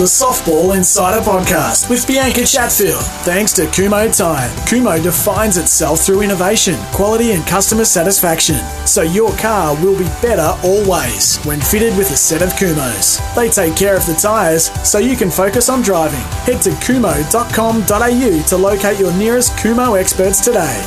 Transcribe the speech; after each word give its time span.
the 0.00 0.06
Softball 0.06 0.74
Insider 0.74 1.20
Podcast 1.20 1.90
with 1.90 2.06
Bianca 2.06 2.46
Chatfield. 2.46 3.04
Thanks 3.22 3.52
to 3.52 3.66
Kumho 3.66 4.16
Tyre. 4.16 4.48
Kumho 4.64 5.02
defines 5.02 5.58
itself 5.58 6.00
through 6.00 6.22
innovation, 6.22 6.74
quality, 6.90 7.32
and 7.32 7.46
customer 7.46 7.84
satisfaction. 7.84 8.56
So 8.86 9.02
your 9.02 9.30
car 9.36 9.74
will 9.84 9.98
be 9.98 10.06
better 10.22 10.58
always 10.64 11.36
when 11.44 11.60
fitted 11.60 11.94
with 11.98 12.10
a 12.12 12.16
set 12.16 12.40
of 12.40 12.48
Kumhos. 12.54 13.20
They 13.34 13.50
take 13.50 13.76
care 13.76 13.94
of 13.94 14.06
the 14.06 14.14
tyres 14.14 14.70
so 14.88 14.96
you 15.00 15.18
can 15.18 15.30
focus 15.30 15.68
on 15.68 15.82
driving. 15.82 16.22
Head 16.48 16.62
to 16.62 16.70
kumho.com.au 16.70 18.42
to 18.48 18.56
locate 18.56 18.98
your 18.98 19.12
nearest 19.18 19.52
Kumho 19.58 20.00
experts 20.00 20.42
today. 20.42 20.80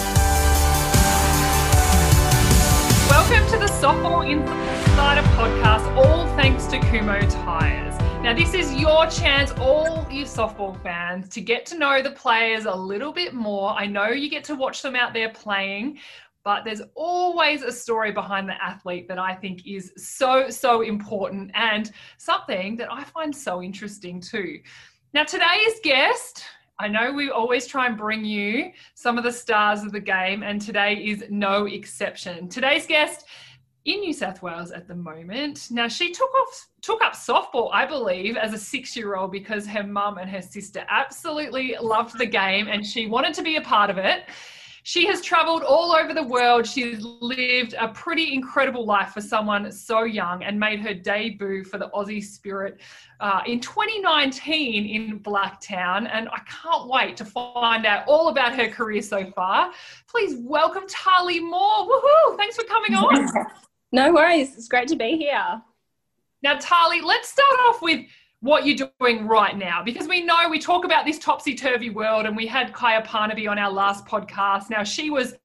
Welcome 3.11 3.47
to 3.51 3.59
the 3.59 3.71
Softball 3.79 4.27
Insider 4.27 5.21
Podcast, 5.37 5.95
all 5.95 6.25
thanks 6.35 6.65
to 6.65 6.79
Kumho 6.79 7.31
Tyres. 7.31 7.72
Now, 8.23 8.33
this 8.33 8.53
is 8.53 8.73
your 8.75 9.05
chance, 9.07 9.51
all 9.59 10.07
you 10.09 10.23
softball 10.23 10.81
fans, 10.81 11.27
to 11.27 11.41
get 11.41 11.65
to 11.65 11.77
know 11.77 12.01
the 12.01 12.11
players 12.11 12.63
a 12.63 12.73
little 12.73 13.11
bit 13.11 13.33
more. 13.33 13.71
I 13.71 13.85
know 13.85 14.07
you 14.11 14.29
get 14.29 14.45
to 14.45 14.55
watch 14.55 14.81
them 14.81 14.95
out 14.95 15.13
there 15.13 15.29
playing, 15.31 15.99
but 16.45 16.63
there's 16.63 16.81
always 16.95 17.63
a 17.63 17.71
story 17.71 18.13
behind 18.13 18.47
the 18.47 18.55
athlete 18.63 19.09
that 19.09 19.19
I 19.19 19.35
think 19.35 19.67
is 19.67 19.91
so, 19.97 20.49
so 20.49 20.83
important 20.83 21.51
and 21.53 21.91
something 22.17 22.77
that 22.77 22.89
I 22.89 23.03
find 23.03 23.35
so 23.35 23.61
interesting 23.61 24.21
too. 24.21 24.59
Now, 25.13 25.25
today's 25.25 25.81
guest, 25.83 26.45
I 26.79 26.87
know 26.87 27.11
we 27.11 27.29
always 27.29 27.67
try 27.67 27.87
and 27.87 27.97
bring 27.97 28.23
you 28.23 28.71
some 28.95 29.17
of 29.17 29.25
the 29.25 29.33
stars 29.33 29.83
of 29.83 29.91
the 29.91 29.99
game, 29.99 30.43
and 30.43 30.61
today 30.61 30.95
is 30.95 31.25
no 31.29 31.65
exception. 31.65 32.47
Today's 32.47 32.87
guest 32.87 33.25
in 33.85 33.99
New 33.99 34.13
South 34.13 34.41
Wales 34.41 34.71
at 34.71 34.87
the 34.87 34.95
moment. 34.95 35.67
Now 35.69 35.87
she 35.87 36.11
took 36.11 36.33
off 36.33 36.67
took 36.81 37.01
up 37.01 37.13
softball, 37.13 37.69
I 37.73 37.85
believe, 37.85 38.37
as 38.37 38.53
a 38.53 38.57
six-year-old 38.57 39.31
because 39.31 39.65
her 39.67 39.83
mum 39.83 40.17
and 40.17 40.29
her 40.29 40.41
sister 40.41 40.85
absolutely 40.89 41.75
loved 41.81 42.17
the 42.17 42.25
game 42.25 42.67
and 42.67 42.85
she 42.85 43.07
wanted 43.07 43.33
to 43.35 43.41
be 43.41 43.55
a 43.55 43.61
part 43.61 43.89
of 43.89 43.97
it. 43.97 44.25
She 44.85 45.07
has 45.07 45.21
traveled 45.21 45.63
all 45.63 45.93
over 45.93 46.13
the 46.13 46.23
world. 46.23 46.67
She's 46.67 47.01
lived 47.01 47.73
a 47.79 47.87
pretty 47.87 48.33
incredible 48.33 48.85
life 48.85 49.11
for 49.11 49.21
someone 49.21 49.71
so 49.71 50.03
young 50.03 50.43
and 50.43 50.59
made 50.59 50.81
her 50.81 50.93
debut 50.93 51.63
for 51.63 51.77
the 51.77 51.89
Aussie 51.91 52.21
Spirit 52.21 52.81
uh, 53.21 53.39
in 53.47 53.61
2019 53.61 54.85
in 54.85 55.19
Blacktown. 55.21 56.09
And 56.11 56.27
I 56.27 56.39
can't 56.39 56.89
wait 56.89 57.15
to 57.17 57.25
find 57.25 57.85
out 57.85 58.03
all 58.07 58.27
about 58.27 58.55
her 58.55 58.67
career 58.67 59.01
so 59.01 59.31
far. 59.31 59.71
Please 60.05 60.35
welcome 60.41 60.83
Tahli 60.87 61.41
Moore. 61.41 61.87
Woohoo! 61.87 62.35
Thanks 62.35 62.57
for 62.57 62.65
coming 62.65 62.93
on. 62.95 63.29
No 63.93 64.11
worries. 64.11 64.57
It's 64.57 64.67
great 64.67 64.87
to 64.87 64.95
be 64.95 65.17
here. 65.17 65.61
Now, 66.41 66.57
Tahli, 66.57 67.03
let's 67.03 67.29
start 67.29 67.59
off 67.67 67.79
with 67.83 68.01
what 68.39 68.65
you're 68.65 68.89
doing 68.99 69.27
right 69.27 69.55
now 69.55 69.83
because 69.83 70.07
we 70.07 70.25
know 70.25 70.49
we 70.49 70.57
talk 70.57 70.83
about 70.83 71.05
this 71.05 71.19
topsy 71.19 71.53
turvy 71.53 71.91
world 71.91 72.25
and 72.25 72.35
we 72.35 72.47
had 72.47 72.73
Kaia 72.73 73.05
Parnaby 73.05 73.47
on 73.47 73.59
our 73.59 73.71
last 73.71 74.05
podcast. 74.07 74.71
Now, 74.71 74.83
she 74.83 75.11
was 75.11 75.35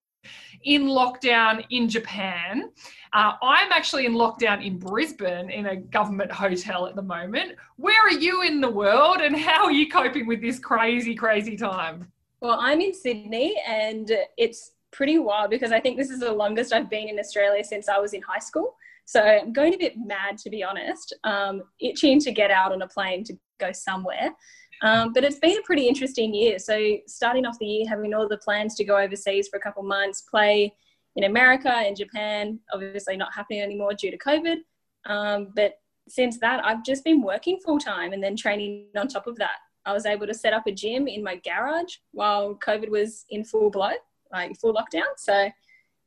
in 0.64 0.84
lockdown 0.84 1.62
in 1.68 1.90
Japan. 1.90 2.70
Uh, 3.12 3.34
I'm 3.42 3.70
actually 3.70 4.06
in 4.06 4.14
lockdown 4.14 4.64
in 4.64 4.78
Brisbane 4.78 5.50
in 5.50 5.66
a 5.66 5.76
government 5.76 6.32
hotel 6.32 6.86
at 6.86 6.96
the 6.96 7.02
moment. 7.02 7.52
Where 7.76 8.00
are 8.00 8.10
you 8.10 8.42
in 8.42 8.62
the 8.62 8.70
world 8.70 9.18
and 9.20 9.36
how 9.36 9.64
are 9.64 9.72
you 9.72 9.90
coping 9.90 10.26
with 10.26 10.40
this 10.40 10.58
crazy, 10.58 11.14
crazy 11.14 11.56
time? 11.56 12.10
Well, 12.40 12.56
I'm 12.58 12.80
in 12.80 12.94
Sydney 12.94 13.60
and 13.68 14.10
it's 14.38 14.72
pretty 14.92 15.18
wild 15.18 15.50
because 15.50 15.72
I 15.72 15.80
think 15.80 15.96
this 15.96 16.10
is 16.10 16.20
the 16.20 16.32
longest 16.32 16.72
I've 16.72 16.90
been 16.90 17.08
in 17.08 17.18
Australia 17.18 17.64
since 17.64 17.88
I 17.88 17.98
was 17.98 18.12
in 18.12 18.22
high 18.22 18.38
school. 18.38 18.76
So 19.04 19.22
I'm 19.22 19.52
going 19.52 19.74
a 19.74 19.78
bit 19.78 19.94
mad, 19.96 20.36
to 20.38 20.50
be 20.50 20.62
honest, 20.62 21.14
um, 21.24 21.62
itching 21.80 22.20
to 22.20 22.32
get 22.32 22.50
out 22.50 22.72
on 22.72 22.82
a 22.82 22.88
plane 22.88 23.24
to 23.24 23.38
go 23.58 23.72
somewhere. 23.72 24.34
Um, 24.82 25.12
but 25.12 25.24
it's 25.24 25.38
been 25.38 25.58
a 25.58 25.62
pretty 25.62 25.88
interesting 25.88 26.34
year. 26.34 26.58
So 26.58 26.98
starting 27.06 27.46
off 27.46 27.58
the 27.58 27.66
year, 27.66 27.88
having 27.88 28.14
all 28.14 28.28
the 28.28 28.36
plans 28.38 28.74
to 28.76 28.84
go 28.84 28.98
overseas 28.98 29.48
for 29.48 29.56
a 29.56 29.60
couple 29.60 29.82
months, 29.82 30.22
play 30.22 30.74
in 31.16 31.24
America 31.24 31.72
and 31.72 31.96
Japan, 31.96 32.60
obviously 32.72 33.16
not 33.16 33.34
happening 33.34 33.62
anymore 33.62 33.94
due 33.94 34.10
to 34.10 34.18
COVID. 34.18 34.58
Um, 35.06 35.52
but 35.56 35.80
since 36.06 36.38
that, 36.40 36.64
I've 36.64 36.84
just 36.84 37.02
been 37.02 37.22
working 37.22 37.58
full 37.64 37.78
time 37.78 38.12
and 38.12 38.22
then 38.22 38.36
training 38.36 38.88
on 38.96 39.08
top 39.08 39.26
of 39.26 39.36
that. 39.36 39.56
I 39.84 39.92
was 39.92 40.06
able 40.06 40.26
to 40.26 40.34
set 40.34 40.52
up 40.52 40.66
a 40.66 40.72
gym 40.72 41.08
in 41.08 41.22
my 41.22 41.36
garage 41.36 41.96
while 42.12 42.54
COVID 42.56 42.90
was 42.90 43.24
in 43.30 43.42
full 43.42 43.70
blow 43.70 43.92
like 44.32 44.58
full 44.58 44.74
lockdown. 44.74 45.08
So 45.16 45.50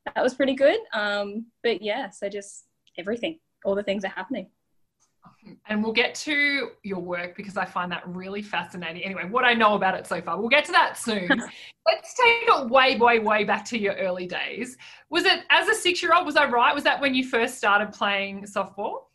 that 0.05 0.23
was 0.23 0.33
pretty 0.33 0.55
good. 0.55 0.79
Um, 0.93 1.45
but 1.63 1.81
yeah, 1.81 2.09
so 2.09 2.29
just 2.29 2.65
everything, 2.97 3.39
all 3.65 3.75
the 3.75 3.83
things 3.83 4.03
are 4.03 4.09
happening. 4.09 4.47
And 5.67 5.83
we'll 5.83 5.93
get 5.93 6.13
to 6.15 6.71
your 6.83 6.99
work 6.99 7.35
because 7.35 7.57
I 7.57 7.65
find 7.65 7.91
that 7.91 8.03
really 8.07 8.41
fascinating. 8.41 9.03
Anyway, 9.03 9.27
what 9.27 9.43
I 9.43 9.53
know 9.53 9.75
about 9.75 9.95
it 9.95 10.05
so 10.05 10.21
far, 10.21 10.39
we'll 10.39 10.49
get 10.49 10.65
to 10.65 10.71
that 10.71 10.97
soon. 10.97 11.27
Let's 11.87 12.13
take 12.13 12.47
it 12.47 12.69
way, 12.69 12.97
way, 12.97 13.19
way 13.19 13.43
back 13.43 13.65
to 13.65 13.77
your 13.77 13.95
early 13.95 14.27
days. 14.27 14.77
Was 15.09 15.25
it 15.25 15.43
as 15.49 15.67
a 15.67 15.73
six 15.73 16.01
year 16.03 16.13
old? 16.13 16.25
Was 16.25 16.35
I 16.35 16.47
right? 16.47 16.73
Was 16.73 16.83
that 16.83 17.01
when 17.01 17.15
you 17.15 17.25
first 17.25 17.57
started 17.57 17.91
playing 17.91 18.43
softball? 18.43 19.05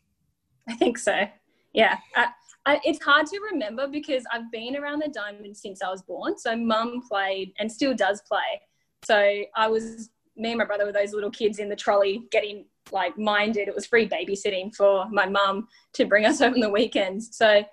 I 0.69 0.75
think 0.75 0.99
so. 0.99 1.29
Yeah. 1.73 1.97
I, 2.17 2.29
I, 2.67 2.81
it's 2.85 3.03
hard 3.03 3.27
to 3.27 3.41
remember 3.53 3.87
because 3.87 4.25
I've 4.33 4.51
been 4.51 4.77
around 4.77 5.03
the 5.03 5.09
diamond 5.09 5.57
since 5.57 5.81
I 5.81 5.89
was 5.91 6.03
born. 6.03 6.37
So 6.39 6.57
mum 6.57 7.03
played 7.09 7.53
and 7.59 7.71
still 7.71 7.95
does 7.95 8.23
play. 8.23 8.61
So 9.07 9.45
I 9.55 9.69
was, 9.69 10.11
me 10.37 10.51
and 10.51 10.59
my 10.59 10.65
brother 10.65 10.85
were 10.85 10.93
those 10.93 11.13
little 11.13 11.31
kids 11.31 11.61
in 11.61 11.69
the 11.69 11.77
trolley 11.77 12.25
getting 12.33 12.65
like 12.91 13.17
minded. 13.17 13.69
It 13.69 13.75
was 13.75 13.87
free 13.87 14.09
babysitting 14.09 14.75
for 14.75 15.09
my 15.11 15.27
mum 15.29 15.69
to 15.93 16.07
bring 16.07 16.25
us 16.25 16.39
home 16.41 16.55
on 16.55 16.61
the 16.61 16.69
weekends. 16.69 17.37
So 17.37 17.65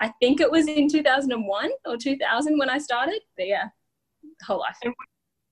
I 0.00 0.08
think 0.20 0.40
it 0.40 0.50
was 0.50 0.66
in 0.66 0.88
2001 0.88 1.70
or 1.86 1.96
2000 1.96 2.58
when 2.58 2.68
I 2.68 2.78
started. 2.78 3.20
But 3.36 3.46
yeah, 3.46 3.66
whole 4.44 4.58
life. 4.58 4.76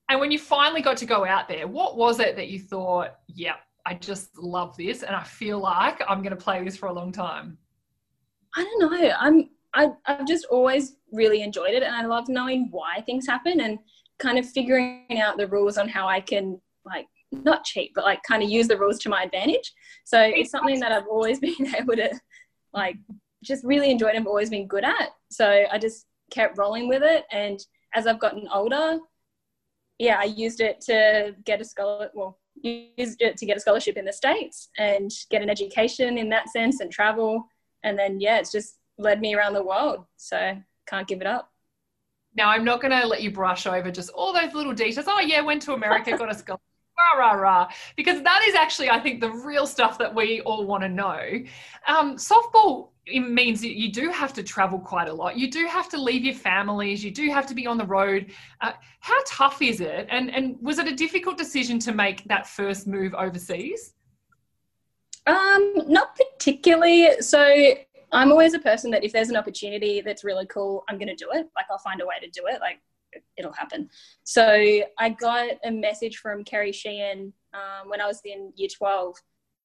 And 0.09 0.19
when 0.19 0.31
you 0.31 0.39
finally 0.39 0.81
got 0.81 0.97
to 0.97 1.05
go 1.05 1.23
out 1.25 1.47
there, 1.47 1.65
what 1.65 1.95
was 1.95 2.19
it 2.19 2.35
that 2.35 2.49
you 2.49 2.59
thought, 2.59 3.15
yeah, 3.33 3.55
I 3.85 3.93
just 3.93 4.37
love 4.37 4.75
this 4.75 5.03
and 5.03 5.15
I 5.15 5.23
feel 5.23 5.59
like 5.59 6.01
I'm 6.09 6.21
going 6.21 6.35
to 6.35 6.43
play 6.43 6.61
this 6.61 6.75
for 6.75 6.87
a 6.87 6.93
long 6.93 7.13
time? 7.13 7.57
I 8.57 8.63
don't 8.65 8.91
know. 8.91 9.13
I'm 9.17 9.49
I, 9.73 9.91
I've 10.05 10.27
just 10.27 10.45
always 10.51 10.97
really 11.13 11.41
enjoyed 11.41 11.73
it 11.73 11.83
and 11.83 11.95
I 11.95 12.05
love 12.05 12.27
knowing 12.27 12.67
why 12.71 13.01
things 13.05 13.25
happen 13.25 13.61
and 13.61 13.79
kind 14.21 14.37
of 14.37 14.49
figuring 14.49 15.19
out 15.19 15.37
the 15.37 15.47
rules 15.47 15.77
on 15.77 15.89
how 15.89 16.07
I 16.07 16.21
can 16.21 16.59
like 16.85 17.07
not 17.31 17.63
cheat, 17.63 17.91
but 17.95 18.03
like 18.03 18.21
kind 18.23 18.43
of 18.43 18.49
use 18.49 18.67
the 18.67 18.77
rules 18.77 18.99
to 18.99 19.09
my 19.09 19.23
advantage. 19.23 19.73
So 20.03 20.21
it's 20.21 20.51
something 20.51 20.79
that 20.79 20.91
I've 20.91 21.07
always 21.07 21.39
been 21.47 21.75
able 21.75 21.95
to 21.95 22.11
like 22.73 22.97
just 23.43 23.63
really 23.63 23.89
enjoyed 23.89 24.09
and 24.09 24.19
have 24.19 24.27
always 24.27 24.49
been 24.49 24.67
good 24.67 24.83
at. 24.83 25.09
So 25.29 25.65
I 25.71 25.77
just 25.77 26.05
kept 26.29 26.57
rolling 26.57 26.87
with 26.87 27.03
it. 27.03 27.25
And 27.31 27.59
as 27.95 28.07
I've 28.07 28.19
gotten 28.19 28.47
older, 28.53 28.99
yeah, 29.97 30.17
I 30.19 30.25
used 30.25 30.61
it 30.61 30.81
to 30.81 31.35
get 31.45 31.61
a 31.61 31.65
scholarship. 31.65 32.11
Well, 32.13 32.37
used 32.63 33.21
it 33.21 33.37
to 33.37 33.45
get 33.45 33.57
a 33.57 33.59
scholarship 33.59 33.97
in 33.97 34.05
the 34.05 34.13
States 34.13 34.69
and 34.77 35.11
get 35.29 35.41
an 35.41 35.49
education 35.49 36.17
in 36.17 36.29
that 36.29 36.49
sense 36.49 36.79
and 36.79 36.91
travel. 36.91 37.47
And 37.83 37.97
then, 37.97 38.19
yeah, 38.19 38.37
it's 38.37 38.51
just 38.51 38.77
led 38.97 39.19
me 39.19 39.35
around 39.35 39.53
the 39.53 39.63
world. 39.63 40.05
So 40.17 40.57
can't 40.87 41.07
give 41.07 41.21
it 41.21 41.27
up. 41.27 41.50
Now, 42.35 42.49
I'm 42.49 42.63
not 42.63 42.81
going 42.81 42.91
to 42.91 43.05
let 43.05 43.21
you 43.21 43.31
brush 43.31 43.67
over 43.67 43.91
just 43.91 44.09
all 44.11 44.33
those 44.33 44.53
little 44.53 44.73
details. 44.73 45.05
Oh, 45.09 45.19
yeah, 45.19 45.41
went 45.41 45.61
to 45.63 45.73
America, 45.73 46.17
got 46.17 46.31
a 46.31 46.35
scholarship. 46.35 46.61
Rah, 47.15 47.19
rah, 47.19 47.33
rah. 47.33 47.71
Because 47.95 48.21
that 48.21 48.43
is 48.47 48.53
actually, 48.53 48.89
I 48.89 48.99
think, 48.99 49.21
the 49.21 49.31
real 49.31 49.65
stuff 49.65 49.97
that 49.97 50.13
we 50.13 50.41
all 50.41 50.67
want 50.67 50.83
to 50.83 50.89
know. 50.89 51.19
Um, 51.87 52.17
softball 52.17 52.89
means 53.07 53.61
that 53.61 53.77
you 53.77 53.91
do 53.91 54.09
have 54.11 54.33
to 54.33 54.43
travel 54.43 54.77
quite 54.77 55.07
a 55.07 55.13
lot. 55.13 55.37
You 55.37 55.49
do 55.49 55.65
have 55.65 55.89
to 55.89 56.01
leave 56.01 56.23
your 56.23 56.35
families. 56.35 57.03
You 57.03 57.09
do 57.11 57.29
have 57.29 57.47
to 57.47 57.55
be 57.55 57.65
on 57.65 57.77
the 57.77 57.85
road. 57.85 58.31
Uh, 58.59 58.73
how 58.99 59.17
tough 59.25 59.61
is 59.61 59.81
it? 59.81 60.07
And 60.09 60.29
and 60.33 60.57
was 60.61 60.77
it 60.77 60.87
a 60.87 60.95
difficult 60.95 61.37
decision 61.37 61.79
to 61.79 61.93
make 61.93 62.23
that 62.25 62.47
first 62.47 62.87
move 62.87 63.13
overseas? 63.15 63.93
Um, 65.25 65.73
not 65.87 66.15
particularly. 66.15 67.21
So 67.21 67.73
I'm 68.11 68.31
always 68.31 68.53
a 68.53 68.59
person 68.59 68.91
that 68.91 69.03
if 69.03 69.13
there's 69.13 69.29
an 69.29 69.37
opportunity 69.37 70.01
that's 70.01 70.23
really 70.23 70.45
cool, 70.47 70.83
I'm 70.89 70.97
going 70.97 71.07
to 71.07 71.15
do 71.15 71.29
it. 71.31 71.47
Like 71.55 71.65
I'll 71.69 71.77
find 71.77 72.01
a 72.01 72.05
way 72.05 72.15
to 72.21 72.29
do 72.29 72.47
it. 72.47 72.59
Like 72.59 72.79
it'll 73.37 73.53
happen. 73.53 73.89
So 74.23 74.81
I 74.99 75.09
got 75.09 75.51
a 75.63 75.71
message 75.71 76.17
from 76.17 76.43
Kerry 76.43 76.71
Sheehan 76.71 77.33
um, 77.53 77.89
when 77.89 78.01
I 78.01 78.07
was 78.07 78.21
in 78.25 78.51
year 78.55 78.69
12 78.75 79.15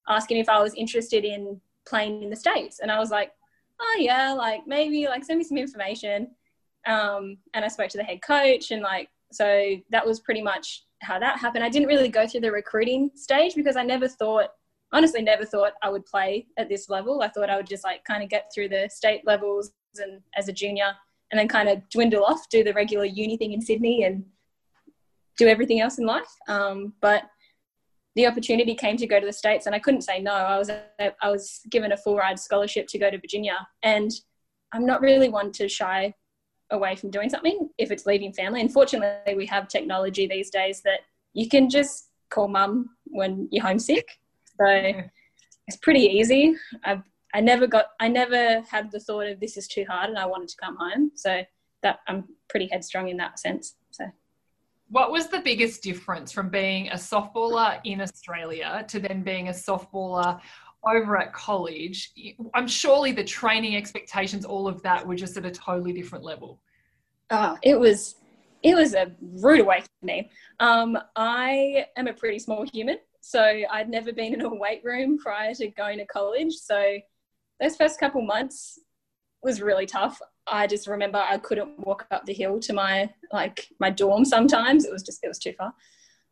asking 0.09 0.39
if 0.39 0.49
I 0.49 0.61
was 0.61 0.75
interested 0.75 1.25
in 1.25 1.61
playing 1.87 2.23
in 2.23 2.31
the 2.31 2.37
States. 2.37 2.81
And 2.81 2.91
I 2.91 2.99
was 2.99 3.11
like, 3.11 3.33
oh 3.81 3.97
yeah, 3.99 4.33
like 4.33 4.63
maybe 4.67 5.07
like 5.07 5.25
send 5.25 5.39
me 5.39 5.45
some 5.45 5.59
information. 5.59 6.29
Um, 6.87 7.39
and 7.55 7.65
I 7.65 7.69
spoke 7.69 7.89
to 7.91 7.99
the 7.99 8.05
head 8.05 8.23
coach 8.23 8.71
and 8.71 8.83
like, 8.83 9.09
so 9.33 9.77
that 9.91 10.07
was 10.07 10.21
pretty 10.21 10.43
much 10.43 10.85
how 11.03 11.19
that 11.19 11.39
happened. 11.39 11.65
I 11.65 11.69
didn't 11.69 11.89
really 11.89 12.09
go 12.09 12.27
through 12.27 12.41
the 12.41 12.53
recruiting 12.53 13.11
stage 13.15 13.55
because 13.55 13.77
I 13.77 13.83
never 13.83 14.09
thought 14.09 14.51
honestly 14.93 15.23
never 15.23 15.45
thought 15.45 15.73
I 15.83 15.91
would 15.91 16.07
play 16.07 16.47
at 16.57 16.69
this 16.69 16.89
level. 16.89 17.23
I 17.23 17.29
thought 17.29 17.51
I 17.51 17.57
would 17.57 17.67
just 17.67 17.85
like 17.85 18.05
kind 18.05 18.23
of 18.23 18.29
get 18.29 18.51
through 18.55 18.69
the 18.69 18.89
state 18.93 19.27
levels 19.27 19.73
and 19.99 20.21
as 20.37 20.49
a 20.49 20.53
junior 20.53 20.93
and 21.31 21.39
then 21.39 21.49
kind 21.49 21.69
of 21.69 21.89
dwindle 21.89 22.25
off, 22.25 22.49
do 22.51 22.63
the 22.63 22.73
regular 22.73 23.05
uni 23.05 23.37
thing 23.37 23.53
in 23.53 23.61
Sydney 23.61 24.05
and 24.05 24.25
do 25.37 25.49
everything 25.49 25.81
else 25.81 25.99
in 25.99 26.07
life. 26.07 26.29
Um, 26.49 26.95
but 27.01 27.25
the 28.15 28.27
opportunity 28.27 28.75
came 28.75 28.97
to 28.97 29.07
go 29.07 29.21
to 29.21 29.27
the 29.27 29.33
States 29.33 29.67
and 29.67 29.75
I 29.75 29.79
couldn't 29.79 30.03
say 30.03 30.21
no. 30.21 30.33
I 30.33 30.59
was, 30.59 30.71
I 31.01 31.31
was 31.31 31.61
given 31.71 31.93
a 31.93 31.97
full 31.97 32.17
ride 32.17 32.39
scholarship 32.39 32.87
to 32.89 32.99
go 32.99 33.11
to 33.11 33.19
Virginia. 33.19 33.67
And 33.83 34.11
I'm 34.73 34.87
not 34.87 35.01
really 35.01 35.29
one 35.29 35.53
to 35.53 35.69
shy 35.69 36.15
away 36.71 36.97
from 36.97 37.11
doing 37.11 37.29
something 37.29 37.69
if 37.79 37.91
it's 37.91 38.07
leaving 38.07 38.33
family. 38.33 38.61
Unfortunately, 38.61 39.35
we 39.35 39.47
have 39.47 39.69
technology 39.69 40.27
these 40.27 40.51
days 40.51 40.81
that 40.83 41.01
you 41.35 41.49
can 41.49 41.69
just 41.69 42.11
call 42.31 42.49
mum 42.49 42.91
when 43.05 43.49
you're 43.51 43.65
homesick. 43.65 44.09
So 44.59 45.03
it's 45.67 45.77
pretty 45.83 46.01
easy. 46.01 46.55
I 46.85 47.03
I 47.35 47.41
never 47.41 47.67
got 47.67 47.87
I 48.01 48.09
never 48.09 48.63
had 48.63 48.91
the 48.91 49.01
thought 49.01 49.27
of 49.27 49.41
this 49.41 49.57
is 49.57 49.69
too 49.69 49.85
hard 49.89 50.11
and 50.11 50.19
I 50.19 50.27
wanted 50.27 50.49
to 50.49 50.57
come 50.63 50.77
home. 50.79 51.13
So 51.15 51.43
that 51.83 51.99
I'm 52.09 52.25
pretty 52.49 52.69
headstrong 52.71 53.09
in 53.09 53.17
that 53.19 53.39
sense. 53.39 53.77
So 53.91 54.07
what 54.89 55.11
was 55.11 55.29
the 55.29 55.41
biggest 55.41 55.83
difference 55.83 56.31
from 56.31 56.49
being 56.49 56.89
a 56.89 56.95
softballer 56.95 57.81
in 57.85 58.01
Australia 58.01 58.85
to 58.89 59.01
then 59.01 59.23
being 59.23 59.49
a 59.49 59.53
softballer 59.53 60.41
over 60.87 61.19
at 61.19 61.33
college? 61.33 62.13
I'm 62.55 62.69
surely 62.69 63.11
the 63.13 63.25
training 63.25 63.77
expectations, 63.77 64.45
all 64.45 64.69
of 64.69 64.83
that, 64.83 65.07
were 65.07 65.17
just 65.17 65.37
at 65.37 65.45
a 65.45 65.51
totally 65.51 65.93
different 65.93 66.25
level. 66.25 66.61
Oh, 67.31 67.59
it 67.63 67.79
was 67.79 68.17
it 68.63 68.75
was 68.75 68.95
a 68.95 69.13
rude 69.21 69.61
awakening. 69.61 70.31
Um, 70.61 70.99
I 71.15 71.87
am 71.97 72.07
a 72.07 72.13
pretty 72.13 72.39
small 72.39 72.65
human, 72.73 72.99
so 73.27 73.43
I'd 73.43 73.89
never 73.89 74.13
been 74.13 74.35
in 74.35 74.43
a 74.43 74.49
weight 74.49 74.83
room 74.85 75.19
prior 75.19 75.53
to 75.55 75.67
going 75.67 75.99
to 75.99 76.07
college. 76.07 76.55
So 76.55 76.99
those 77.61 77.75
first 77.75 77.99
couple 77.99 78.23
months 78.23 78.79
was 79.43 79.61
really 79.61 79.85
tough. 79.85 80.23
I 80.47 80.69
just 80.69 80.87
remember 80.87 81.19
I 81.19 81.39
couldn't 81.39 81.77
walk 81.81 82.07
up 82.13 82.25
the 82.25 82.33
hill 82.33 82.61
to 82.61 82.73
my 82.73 83.11
like 83.33 83.67
my 83.81 83.91
dorm 83.91 84.25
sometimes. 84.25 84.85
It 84.85 84.93
was 84.93 85.03
just 85.03 85.25
it 85.25 85.29
was 85.29 85.41
too 85.41 85.55
far. 85.55 85.75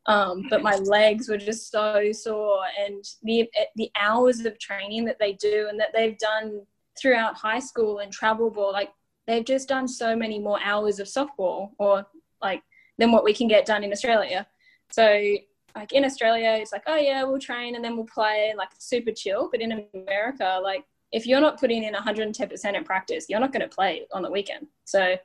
Um, 0.05 0.45
but 0.49 0.63
my 0.63 0.75
legs 0.75 1.27
were 1.27 1.37
just 1.37 1.69
so 1.69 2.13
sore, 2.13 2.63
and 2.79 3.03
the 3.23 3.49
the 3.75 3.91
hours 3.99 4.45
of 4.45 4.57
training 4.57 5.03
that 5.03 5.19
they 5.19 5.33
do 5.33 5.67
and 5.69 5.77
that 5.77 5.91
they've 5.93 6.17
done 6.17 6.61
throughout 6.97 7.35
high 7.35 7.59
school 7.59 7.99
and 7.99 8.09
travel 8.09 8.49
ball, 8.49 8.71
like 8.71 8.91
they've 9.27 9.43
just 9.43 9.67
done 9.67 9.89
so 9.89 10.15
many 10.15 10.39
more 10.39 10.59
hours 10.63 11.01
of 11.01 11.07
softball 11.07 11.71
or 11.77 12.05
like 12.41 12.63
than 12.97 13.11
what 13.11 13.25
we 13.25 13.33
can 13.33 13.49
get 13.49 13.65
done 13.65 13.83
in 13.83 13.91
Australia. 13.91 14.47
So 14.91 15.35
like 15.75 15.93
in 15.93 16.05
Australia, 16.05 16.57
it's 16.59 16.71
like 16.71 16.83
oh 16.87 16.95
yeah, 16.95 17.23
we'll 17.23 17.39
train 17.39 17.75
and 17.75 17.83
then 17.83 17.95
we'll 17.95 18.05
play 18.05 18.53
like 18.57 18.69
super 18.77 19.11
chill. 19.11 19.49
But 19.51 19.61
in 19.61 19.87
America, 19.93 20.59
like 20.63 20.85
if 21.11 21.25
you're 21.25 21.41
not 21.41 21.59
putting 21.59 21.83
in 21.83 21.93
110% 21.93 22.75
in 22.75 22.83
practice, 22.83 23.25
you're 23.29 23.39
not 23.39 23.53
going 23.53 23.61
to 23.61 23.73
play 23.73 24.05
on 24.11 24.21
the 24.21 24.31
weekend. 24.31 24.67
So 24.83 25.15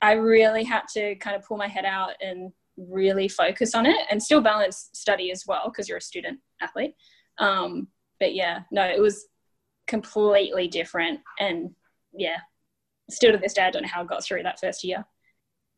I 0.00 0.12
really 0.12 0.64
had 0.64 0.82
to 0.94 1.14
kind 1.16 1.36
of 1.36 1.44
pull 1.44 1.56
my 1.56 1.68
head 1.68 1.84
out 1.84 2.12
and 2.20 2.52
really 2.76 3.28
focus 3.28 3.74
on 3.74 3.86
it 3.86 3.96
and 4.10 4.22
still 4.22 4.40
balance 4.40 4.90
study 4.92 5.30
as 5.30 5.44
well 5.46 5.64
because 5.66 5.88
you're 5.88 5.98
a 5.98 6.02
student 6.02 6.40
athlete. 6.60 6.94
Um, 7.38 7.88
but 8.20 8.34
yeah, 8.34 8.60
no, 8.70 8.84
it 8.84 9.00
was 9.00 9.26
completely 9.86 10.68
different. 10.68 11.20
And 11.38 11.70
yeah, 12.12 12.38
still 13.10 13.32
to 13.32 13.38
this 13.38 13.54
day, 13.54 13.62
I 13.62 13.70
don't 13.70 13.82
know 13.82 13.88
how 13.88 14.02
I 14.02 14.06
got 14.06 14.24
through 14.24 14.42
that 14.44 14.60
first 14.60 14.84
year. 14.84 15.04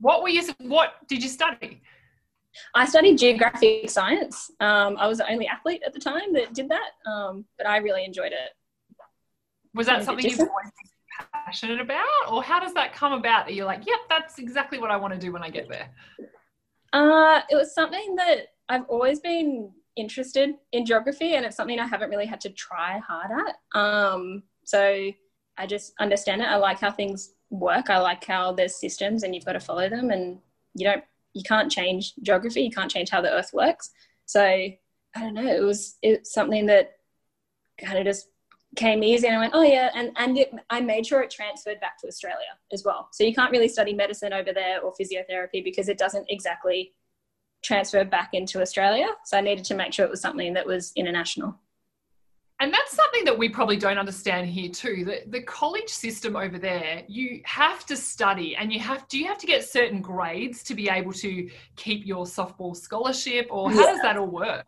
What 0.00 0.22
were 0.22 0.28
you, 0.28 0.42
what 0.60 0.94
did 1.08 1.22
you 1.22 1.28
study? 1.28 1.82
I 2.74 2.86
studied 2.86 3.18
geographic 3.18 3.90
science. 3.90 4.50
Um, 4.60 4.96
I 4.98 5.06
was 5.06 5.18
the 5.18 5.30
only 5.30 5.46
athlete 5.46 5.82
at 5.86 5.92
the 5.92 6.00
time 6.00 6.32
that 6.32 6.54
did 6.54 6.68
that, 6.68 7.10
um, 7.10 7.44
but 7.58 7.66
I 7.66 7.78
really 7.78 8.04
enjoyed 8.04 8.32
it. 8.32 8.50
Was 9.74 9.86
that 9.86 10.04
something 10.04 10.24
you've 10.24 10.38
always 10.38 10.50
been 10.64 11.26
passionate 11.32 11.80
about, 11.80 12.06
or 12.30 12.42
how 12.42 12.58
does 12.60 12.74
that 12.74 12.92
come 12.94 13.12
about 13.12 13.46
that 13.46 13.54
you're 13.54 13.66
like, 13.66 13.86
yep, 13.86 14.00
that's 14.08 14.38
exactly 14.38 14.78
what 14.78 14.90
I 14.90 14.96
want 14.96 15.12
to 15.14 15.20
do 15.20 15.32
when 15.32 15.42
I 15.42 15.50
get 15.50 15.68
there? 15.68 15.90
Uh, 16.92 17.40
it 17.50 17.56
was 17.56 17.74
something 17.74 18.16
that 18.16 18.48
I've 18.68 18.84
always 18.88 19.20
been 19.20 19.72
interested 19.96 20.54
in 20.72 20.86
geography, 20.86 21.34
and 21.34 21.44
it's 21.44 21.56
something 21.56 21.78
I 21.78 21.86
haven't 21.86 22.10
really 22.10 22.26
had 22.26 22.40
to 22.42 22.50
try 22.50 22.98
hard 22.98 23.30
at. 23.46 23.78
Um, 23.78 24.42
so 24.64 25.10
I 25.58 25.66
just 25.66 25.92
understand 25.98 26.42
it. 26.42 26.48
I 26.48 26.56
like 26.56 26.80
how 26.80 26.90
things 26.90 27.32
work. 27.50 27.90
I 27.90 27.98
like 27.98 28.24
how 28.24 28.52
there's 28.52 28.74
systems, 28.76 29.22
and 29.22 29.34
you've 29.34 29.44
got 29.44 29.52
to 29.52 29.60
follow 29.60 29.88
them, 29.88 30.10
and 30.10 30.38
you 30.74 30.86
don't, 30.86 31.04
you 31.36 31.42
can't 31.42 31.70
change 31.70 32.14
geography. 32.22 32.62
You 32.62 32.70
can't 32.70 32.90
change 32.90 33.10
how 33.10 33.20
the 33.20 33.30
Earth 33.30 33.50
works. 33.52 33.90
So 34.24 34.42
I 34.42 34.78
don't 35.14 35.34
know. 35.34 35.46
It 35.46 35.62
was 35.62 35.96
it's 36.00 36.32
something 36.32 36.66
that 36.66 36.92
kind 37.78 37.98
of 37.98 38.04
just 38.06 38.28
came 38.74 39.02
easy 39.02 39.26
and 39.26 39.36
I 39.36 39.40
went, 39.40 39.54
oh 39.54 39.62
yeah, 39.62 39.90
and 39.94 40.12
and 40.16 40.38
it, 40.38 40.50
I 40.70 40.80
made 40.80 41.06
sure 41.06 41.20
it 41.20 41.30
transferred 41.30 41.78
back 41.80 41.98
to 42.00 42.08
Australia 42.08 42.56
as 42.72 42.84
well. 42.84 43.08
So 43.12 43.22
you 43.22 43.34
can't 43.34 43.52
really 43.52 43.68
study 43.68 43.92
medicine 43.92 44.32
over 44.32 44.52
there 44.54 44.80
or 44.80 44.94
physiotherapy 44.94 45.62
because 45.62 45.90
it 45.90 45.98
doesn't 45.98 46.26
exactly 46.30 46.94
transfer 47.62 48.04
back 48.04 48.30
into 48.32 48.62
Australia. 48.62 49.08
So 49.24 49.36
I 49.36 49.42
needed 49.42 49.66
to 49.66 49.74
make 49.74 49.92
sure 49.92 50.06
it 50.06 50.10
was 50.10 50.22
something 50.22 50.54
that 50.54 50.66
was 50.66 50.92
international. 50.96 51.58
And 52.58 52.72
that's 52.72 52.96
something 52.96 53.24
that 53.26 53.36
we 53.36 53.50
probably 53.50 53.76
don't 53.76 53.98
understand 53.98 54.48
here 54.48 54.70
too. 54.70 55.04
The, 55.04 55.22
the 55.28 55.42
college 55.42 55.90
system 55.90 56.36
over 56.36 56.58
there, 56.58 57.02
you 57.06 57.42
have 57.44 57.84
to 57.86 57.96
study 57.96 58.56
and 58.56 58.72
you 58.72 58.80
have 58.80 59.06
do 59.08 59.18
you 59.18 59.26
have 59.26 59.38
to 59.38 59.46
get 59.46 59.68
certain 59.68 60.00
grades 60.00 60.62
to 60.64 60.74
be 60.74 60.88
able 60.88 61.12
to 61.14 61.50
keep 61.76 62.06
your 62.06 62.24
softball 62.24 62.74
scholarship 62.74 63.48
or 63.50 63.70
how 63.70 63.80
yeah. 63.80 63.92
does 63.92 64.00
that 64.02 64.16
all 64.16 64.26
work? 64.26 64.64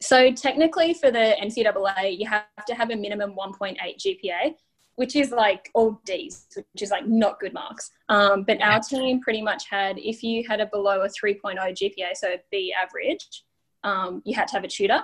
So 0.00 0.32
technically 0.32 0.94
for 0.94 1.12
the 1.12 1.36
NCAA, 1.40 2.18
you 2.18 2.28
have 2.28 2.44
to 2.66 2.74
have 2.74 2.90
a 2.90 2.96
minimum 2.96 3.34
1.8 3.36 3.76
GPA, 3.78 4.54
which 4.96 5.14
is 5.14 5.30
like 5.30 5.70
all 5.74 6.00
D's, 6.04 6.46
which 6.56 6.82
is 6.82 6.90
like 6.90 7.06
not 7.06 7.38
good 7.38 7.54
marks. 7.54 7.90
Um, 8.08 8.42
but 8.42 8.60
our 8.60 8.80
team 8.80 9.20
pretty 9.20 9.42
much 9.42 9.68
had, 9.70 9.96
if 9.98 10.24
you 10.24 10.42
had 10.48 10.60
a 10.60 10.66
below 10.66 11.02
a 11.02 11.08
3.0 11.08 11.56
GPA, 11.56 12.16
so 12.16 12.34
B 12.50 12.74
average, 12.76 13.44
um, 13.84 14.22
you 14.24 14.34
had 14.34 14.48
to 14.48 14.54
have 14.54 14.64
a 14.64 14.68
tutor. 14.68 15.02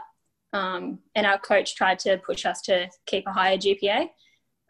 Um, 0.55 1.01
and 1.17 1.27
our 1.27 1.39
coach 1.39 1.75
tried 1.75 1.99
to 2.01 2.17
push 2.19 2.47
us 2.47 2.63
to 2.63 2.89
keep 3.07 3.27
a 3.27 3.33
higher 3.33 3.59
GPA. 3.59 4.09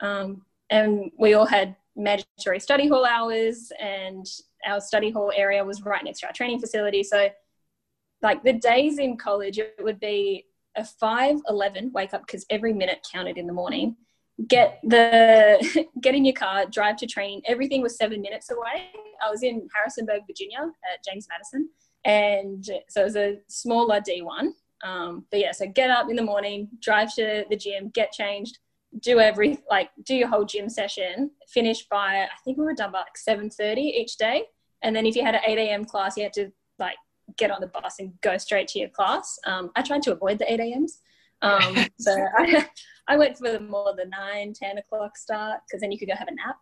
Um, 0.01 0.43
and 0.71 1.13
we 1.19 1.35
all 1.35 1.45
had 1.47 1.77
mandatory 1.95 2.59
study 2.59 2.89
hall 2.89 3.05
hours, 3.05 3.71
and 3.79 4.27
our 4.67 4.81
study 4.81 5.11
hall 5.11 5.31
area 5.37 5.63
was 5.63 5.83
right 5.83 6.03
next 6.03 6.21
to 6.21 6.27
our 6.27 6.33
training 6.33 6.59
facility. 6.59 7.03
So 7.03 7.29
like 8.23 8.43
the 8.43 8.55
days 8.55 8.99
in 8.99 9.19
college, 9.19 9.59
it 9.59 9.77
would 9.81 10.01
be 10.01 10.47
a 10.77 10.85
5 10.85 11.41
11 11.49 11.93
wake 11.93 12.15
up 12.15 12.27
because 12.27 12.45
every 12.51 12.73
minute 12.73 13.07
counted 13.13 13.37
in 13.37 13.47
the 13.47 13.53
morning. 13.53 13.97
Get 14.49 14.81
the 14.83 15.87
get 16.01 16.15
in 16.15 16.25
your 16.25 16.35
car, 16.35 16.67
drive 16.67 16.97
to 16.97 17.07
training. 17.07 17.43
Everything 17.47 17.83
was 17.83 17.97
seven 17.97 18.21
minutes 18.21 18.51
away. 18.51 18.91
I 19.25 19.31
was 19.31 19.43
in 19.45 19.69
Harrisonburg, 19.73 20.23
Virginia, 20.27 20.59
at 20.61 21.05
James 21.09 21.29
Madison, 21.29 21.69
and 22.05 22.65
so 22.89 23.03
it 23.03 23.05
was 23.05 23.17
a 23.17 23.39
smaller 23.47 24.01
D1. 24.01 24.51
Um, 24.83 25.25
but 25.31 25.41
yeah, 25.41 25.53
so 25.53 25.67
get 25.67 25.91
up 25.91 26.11
in 26.11 26.17
the 26.17 26.23
morning, 26.23 26.69
drive 26.81 27.15
to 27.15 27.45
the 27.49 27.57
gym, 27.57 27.91
get 27.95 28.13
changed, 28.13 28.59
do 29.01 29.19
every 29.19 29.59
like 29.71 29.91
do 30.05 30.15
your 30.15 30.29
whole 30.29 30.45
gym 30.45 30.69
session. 30.69 31.31
Finish 31.49 31.87
by 31.89 32.23
I 32.23 32.29
think 32.45 32.59
we 32.59 32.65
were 32.65 32.75
done 32.75 32.93
by 32.93 32.99
like 32.99 33.17
seven 33.17 33.51
thirty 33.51 33.83
each 33.83 34.17
day, 34.17 34.45
and 34.83 34.95
then 34.95 35.07
if 35.07 35.17
you 35.17 35.25
had 35.25 35.35
an 35.35 35.41
eight 35.47 35.59
a.m. 35.59 35.85
class, 35.85 36.17
you 36.17 36.23
had 36.23 36.33
to 36.35 36.53
like 36.79 36.97
get 37.37 37.51
on 37.51 37.61
the 37.61 37.67
bus 37.67 37.97
and 37.99 38.13
go 38.21 38.37
straight 38.39 38.69
to 38.69 38.79
your 38.79 38.89
class. 38.89 39.39
Um, 39.47 39.71
I 39.77 39.83
tried 39.83 40.03
to 40.03 40.13
avoid 40.13 40.39
the 40.39 40.53
8 40.53 40.61
a.m.s. 40.61 41.01
Um, 41.43 41.87
so 41.99 42.13
I, 42.39 42.69
I 43.09 43.17
went 43.17 43.39
for 43.39 43.51
the 43.51 43.61
more 43.61 43.95
the 43.97 44.07
9, 44.07 44.53
10 44.53 44.79
o'clock 44.79 45.17
start 45.17 45.61
because 45.67 45.81
then 45.81 45.93
you 45.93 45.99
could 45.99 46.09
go 46.09 46.15
have 46.15 46.29
a 46.29 46.35
nap. 46.35 46.57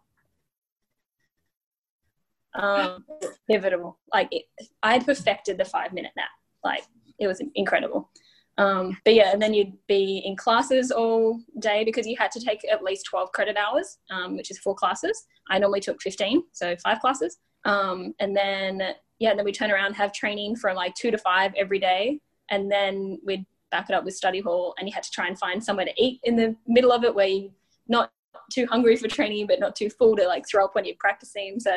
Um, 2.55 3.05
pivotal. 3.49 3.99
Like 4.13 4.29
it, 4.31 4.45
I 4.83 4.99
perfected 4.99 5.59
the 5.59 5.65
five 5.65 5.93
minute 5.93 6.13
nap. 6.17 6.29
Like 6.63 6.85
it 7.23 7.29
was 7.29 7.43
incredible. 7.55 8.11
Um, 8.59 8.99
but 9.05 9.15
yeah, 9.15 9.33
and 9.33 9.41
then 9.41 9.55
you'd 9.55 9.73
be 9.87 10.23
in 10.25 10.37
classes 10.37 10.91
all 10.91 11.41
day 11.59 11.85
because 11.85 12.07
you 12.07 12.17
had 12.19 12.31
to 12.33 12.41
take 12.41 12.61
at 12.71 12.83
least 12.83 13.07
12 13.07 13.33
credit 13.33 13.57
hours, 13.57 13.99
um, 14.11 14.37
which 14.37 14.51
is 14.51 14.59
four 14.59 14.75
classes. 14.75 15.27
I 15.49 15.59
normally 15.59 15.81
took 15.81 16.03
15, 16.03 16.43
so 16.53 16.77
five 16.77 17.01
classes. 17.01 17.39
Um, 17.65 18.15
and 18.21 18.37
then 18.37 18.95
yeah, 19.23 19.31
and 19.31 19.39
then 19.39 19.45
we 19.45 19.53
turn 19.53 19.71
around, 19.71 19.95
have 19.95 20.13
training 20.13 20.57
from 20.57 20.75
like 20.75 20.95
two 20.97 21.13
to 21.13 21.19
five 21.19 21.53
every 21.57 21.79
day. 21.79 22.19
And 22.51 22.71
then 22.71 23.21
we'd 23.25 23.47
back 23.71 23.89
it 23.89 23.95
up 23.95 24.05
with 24.05 24.17
study 24.17 24.41
hall 24.41 24.75
and 24.79 24.89
you 24.89 24.93
had 24.93 25.05
to 25.05 25.11
try 25.13 25.29
and 25.29 25.39
find 25.39 25.63
somewhere 25.63 25.87
to 25.87 25.93
eat 25.97 26.21
in 26.25 26.35
the 26.35 26.57
middle 26.67 26.91
of 26.91 27.05
it 27.05 27.15
where 27.15 27.29
you're 27.29 27.51
not 27.89 28.11
too 28.53 28.67
hungry 28.67 28.97
for 28.97 29.07
training, 29.07 29.47
but 29.47 29.61
not 29.61 29.77
too 29.77 29.89
full 29.89 30.17
to 30.17 30.27
like 30.27 30.47
throw 30.47 30.65
up 30.65 30.75
when 30.75 30.85
you're 30.85 30.97
practicing. 30.99 31.61
So 31.61 31.73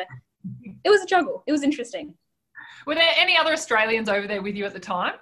it 0.84 0.90
was 0.90 1.02
a 1.02 1.06
juggle. 1.06 1.44
It 1.46 1.52
was 1.52 1.62
interesting. 1.62 2.14
Were 2.84 2.96
there 2.96 3.10
any 3.16 3.36
other 3.36 3.52
Australians 3.52 4.08
over 4.08 4.26
there 4.26 4.42
with 4.42 4.56
you 4.56 4.64
at 4.64 4.72
the 4.72 4.80
time? 4.80 5.14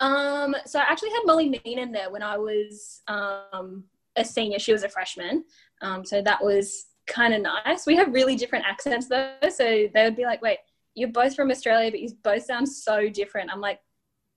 Um, 0.00 0.54
so 0.66 0.78
I 0.78 0.82
actually 0.82 1.10
had 1.10 1.20
Molly 1.24 1.48
Mean 1.48 1.78
in 1.78 1.92
there 1.92 2.10
when 2.10 2.22
I 2.22 2.36
was 2.36 3.02
um, 3.08 3.84
a 4.16 4.24
senior. 4.24 4.58
She 4.58 4.72
was 4.72 4.82
a 4.82 4.88
freshman. 4.88 5.44
Um, 5.80 6.04
so 6.04 6.22
that 6.22 6.42
was 6.42 6.86
kind 7.06 7.34
of 7.34 7.42
nice. 7.42 7.86
We 7.86 7.96
have 7.96 8.12
really 8.12 8.36
different 8.36 8.64
accents 8.64 9.08
though. 9.08 9.34
So 9.48 9.88
they 9.92 10.04
would 10.04 10.16
be 10.16 10.24
like, 10.24 10.42
wait, 10.42 10.58
you're 10.94 11.10
both 11.10 11.34
from 11.34 11.50
Australia, 11.50 11.90
but 11.90 12.00
you 12.00 12.10
both 12.22 12.44
sound 12.44 12.68
so 12.68 13.08
different. 13.08 13.50
I'm 13.52 13.60
like, 13.60 13.80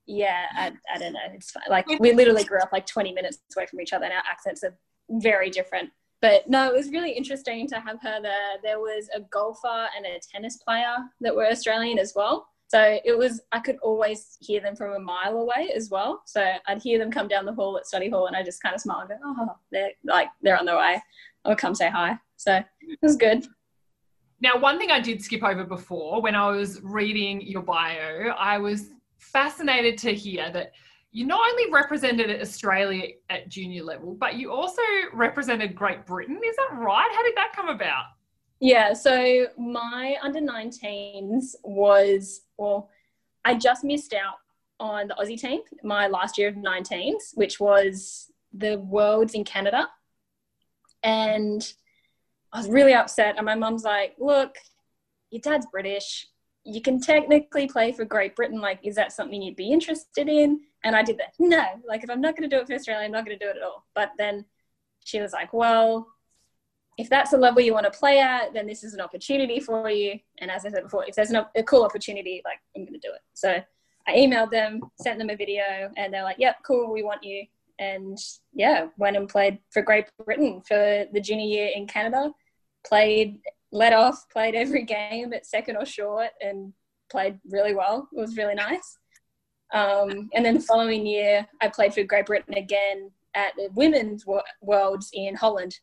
yeah, 0.05 0.45
I, 0.53 0.71
I 0.93 0.97
don't 0.97 1.13
know. 1.13 1.19
It's 1.33 1.51
fine. 1.51 1.63
like 1.69 1.87
we 1.99 2.13
literally 2.13 2.43
grew 2.43 2.59
up 2.59 2.69
like 2.71 2.85
20 2.85 3.11
minutes 3.11 3.39
away 3.55 3.65
from 3.65 3.81
each 3.81 3.93
other, 3.93 4.05
and 4.05 4.13
our 4.13 4.23
accents 4.29 4.63
are 4.63 4.75
very 5.09 5.49
different. 5.49 5.89
But 6.21 6.49
no, 6.49 6.67
it 6.67 6.73
was 6.73 6.89
really 6.89 7.11
interesting 7.11 7.67
to 7.67 7.79
have 7.79 8.01
her 8.01 8.21
there. 8.21 8.55
There 8.63 8.79
was 8.79 9.09
a 9.13 9.19
golfer 9.19 9.87
and 9.95 10.05
a 10.05 10.19
tennis 10.31 10.57
player 10.57 10.95
that 11.21 11.35
were 11.35 11.47
Australian 11.47 11.99
as 11.99 12.13
well. 12.15 12.47
So 12.67 12.99
it 13.05 13.17
was, 13.17 13.41
I 13.51 13.59
could 13.59 13.77
always 13.81 14.37
hear 14.41 14.59
them 14.59 14.75
from 14.75 14.93
a 14.93 14.99
mile 14.99 15.37
away 15.37 15.71
as 15.73 15.89
well. 15.89 16.21
So 16.25 16.45
I'd 16.67 16.81
hear 16.81 16.99
them 16.99 17.09
come 17.09 17.29
down 17.29 17.45
the 17.45 17.53
hall 17.53 17.77
at 17.77 17.85
study 17.85 18.09
hall 18.09 18.27
and 18.27 18.35
I 18.35 18.43
just 18.43 18.61
kind 18.61 18.75
of 18.75 18.81
smile 18.81 18.99
and 18.99 19.09
go, 19.09 19.15
oh, 19.23 19.55
they're 19.71 19.91
like, 20.03 20.27
they're 20.41 20.59
on 20.59 20.65
their 20.65 20.77
way. 20.77 21.01
I'll 21.45 21.55
come 21.55 21.73
say 21.73 21.89
hi. 21.89 22.17
So 22.35 22.55
it 22.81 22.99
was 23.01 23.15
good. 23.15 23.47
Now, 24.41 24.57
one 24.57 24.77
thing 24.77 24.91
I 24.91 24.99
did 24.99 25.21
skip 25.23 25.43
over 25.43 25.63
before 25.63 26.21
when 26.21 26.35
I 26.35 26.49
was 26.51 26.81
reading 26.83 27.41
your 27.41 27.63
bio, 27.63 28.33
I 28.37 28.57
was 28.57 28.89
fascinated 29.17 29.97
to 29.99 30.13
hear 30.13 30.51
that 30.51 30.73
you 31.11 31.25
not 31.25 31.39
only 31.49 31.71
represented 31.71 32.41
Australia 32.41 33.07
at 33.29 33.49
junior 33.49 33.83
level, 33.83 34.13
but 34.13 34.35
you 34.35 34.51
also 34.51 34.81
represented 35.13 35.73
Great 35.73 36.05
Britain. 36.05 36.39
Is 36.45 36.55
that 36.57 36.75
right? 36.77 37.09
How 37.11 37.23
did 37.23 37.35
that 37.37 37.53
come 37.55 37.69
about? 37.69 38.03
Yeah, 38.59 38.93
so 38.93 39.47
my 39.57 40.17
under 40.21 40.41
19s 40.41 41.55
was, 41.63 42.41
well, 42.57 42.89
I 43.45 43.55
just 43.55 43.83
missed 43.83 44.13
out 44.13 44.35
on 44.79 45.07
the 45.07 45.15
Aussie 45.15 45.39
team 45.39 45.61
my 45.83 46.07
last 46.07 46.37
year 46.37 46.49
of 46.49 46.55
19s, 46.55 47.35
which 47.35 47.59
was 47.59 48.31
the 48.53 48.77
Worlds 48.77 49.33
in 49.33 49.43
Canada. 49.43 49.87
And 51.03 51.73
I 52.51 52.59
was 52.59 52.69
really 52.69 52.93
upset. 52.93 53.35
And 53.37 53.45
my 53.45 53.55
mum's 53.55 53.83
like, 53.83 54.15
look, 54.19 54.55
your 55.29 55.41
dad's 55.41 55.67
British. 55.71 56.27
You 56.63 56.81
can 56.81 56.99
technically 56.99 57.67
play 57.67 57.91
for 57.91 58.05
Great 58.05 58.35
Britain. 58.35 58.59
Like, 58.59 58.79
is 58.83 58.95
that 58.95 59.11
something 59.11 59.41
you'd 59.41 59.55
be 59.55 59.71
interested 59.71 60.27
in? 60.27 60.61
And 60.83 60.95
I 60.95 61.03
did 61.03 61.17
that. 61.17 61.33
No, 61.39 61.63
like, 61.87 62.03
if 62.03 62.09
I'm 62.09 62.21
not 62.21 62.35
going 62.35 62.49
to 62.49 62.55
do 62.55 62.61
it 62.61 62.67
for 62.67 62.73
Australia, 62.73 63.05
I'm 63.05 63.11
not 63.11 63.25
going 63.25 63.37
to 63.37 63.45
do 63.45 63.49
it 63.49 63.57
at 63.57 63.63
all. 63.63 63.85
But 63.95 64.11
then 64.17 64.45
she 65.03 65.21
was 65.21 65.33
like, 65.33 65.53
well, 65.53 66.07
if 66.97 67.09
that's 67.09 67.31
the 67.31 67.37
level 67.37 67.61
you 67.61 67.73
want 67.73 67.91
to 67.91 67.97
play 67.97 68.19
at, 68.19 68.53
then 68.53 68.65
this 68.65 68.83
is 68.83 68.93
an 68.93 69.01
opportunity 69.01 69.59
for 69.59 69.89
you. 69.89 70.19
And 70.39 70.49
as 70.49 70.65
I 70.65 70.69
said 70.69 70.83
before, 70.83 71.05
if 71.05 71.15
there's 71.15 71.29
an, 71.29 71.45
a 71.55 71.63
cool 71.63 71.83
opportunity, 71.83 72.41
like, 72.43 72.59
I'm 72.75 72.83
going 72.83 72.99
to 72.99 73.07
do 73.07 73.13
it. 73.13 73.21
So 73.33 73.61
I 74.07 74.15
emailed 74.15 74.51
them, 74.51 74.81
sent 74.99 75.19
them 75.19 75.29
a 75.29 75.35
video, 75.35 75.91
and 75.95 76.13
they're 76.13 76.23
like, 76.23 76.37
yep, 76.39 76.57
cool, 76.65 76.91
we 76.91 77.03
want 77.03 77.23
you 77.23 77.45
and 77.79 78.17
yeah, 78.53 78.87
went 78.97 79.17
and 79.17 79.29
played 79.29 79.59
for 79.71 79.81
Great 79.81 80.05
Britain 80.25 80.61
for 80.67 81.05
the 81.11 81.21
junior 81.21 81.45
year 81.45 81.71
in 81.75 81.87
Canada. 81.87 82.31
Played, 82.85 83.39
let 83.71 83.93
off, 83.93 84.25
played 84.31 84.55
every 84.55 84.83
game 84.85 85.33
at 85.33 85.45
second 85.45 85.77
or 85.77 85.85
short, 85.85 86.29
and 86.41 86.73
played 87.11 87.39
really 87.49 87.75
well. 87.75 88.07
It 88.15 88.19
was 88.19 88.37
really 88.37 88.55
nice. 88.55 88.97
Um, 89.73 90.29
and 90.33 90.45
then 90.45 90.55
the 90.55 90.61
following 90.61 91.05
year, 91.05 91.45
I 91.61 91.67
played 91.67 91.93
for 91.93 92.03
Great 92.03 92.25
Britain 92.25 92.55
again 92.55 93.11
at 93.35 93.53
the 93.57 93.69
Women's 93.75 94.25
Worlds 94.61 95.09
in 95.13 95.35
Holland. 95.35 95.75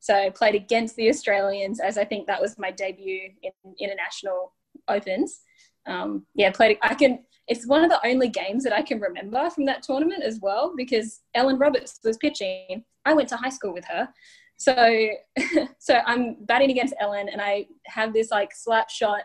So 0.00 0.14
I 0.14 0.30
played 0.30 0.54
against 0.54 0.96
the 0.96 1.08
Australians, 1.08 1.80
as 1.80 1.98
I 1.98 2.04
think 2.04 2.26
that 2.26 2.40
was 2.40 2.58
my 2.58 2.70
debut 2.70 3.30
in 3.42 3.52
international 3.80 4.52
opens. 4.88 5.40
Um, 5.86 6.26
yeah, 6.34 6.50
played. 6.50 6.78
I 6.82 6.94
can 6.94 7.20
it's 7.48 7.66
one 7.66 7.84
of 7.84 7.90
the 7.90 8.04
only 8.04 8.28
games 8.28 8.64
that 8.64 8.72
I 8.72 8.82
can 8.82 9.00
remember 9.00 9.48
from 9.50 9.66
that 9.66 9.82
tournament 9.82 10.24
as 10.24 10.40
well 10.40 10.72
because 10.76 11.20
Ellen 11.34 11.58
Roberts 11.58 12.00
was 12.02 12.16
pitching. 12.16 12.84
I 13.04 13.14
went 13.14 13.28
to 13.28 13.36
high 13.36 13.50
school 13.50 13.72
with 13.72 13.84
her. 13.84 14.08
So 14.56 15.08
so 15.78 16.00
I'm 16.06 16.36
batting 16.40 16.70
against 16.70 16.94
Ellen 16.98 17.28
and 17.28 17.40
I 17.40 17.66
have 17.86 18.12
this 18.12 18.30
like 18.30 18.50
slap 18.54 18.90
shot 18.90 19.22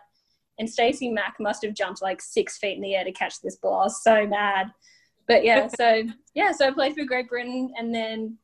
and 0.60 0.70
Stacey 0.70 1.10
Mack 1.10 1.36
must 1.40 1.64
have 1.64 1.74
jumped 1.74 2.02
like 2.02 2.22
six 2.22 2.58
feet 2.58 2.76
in 2.76 2.82
the 2.82 2.96
air 2.96 3.04
to 3.04 3.12
catch 3.12 3.42
this 3.42 3.56
ball. 3.56 3.80
I 3.80 3.84
was 3.86 4.04
so 4.04 4.28
mad. 4.28 4.68
But 5.28 5.44
yeah, 5.44 5.68
so 5.76 6.04
yeah, 6.36 6.52
so 6.52 6.68
I 6.68 6.72
played 6.72 6.94
for 6.94 7.06
Great 7.06 7.30
Britain 7.30 7.74
and 7.78 7.94
then 7.94 8.38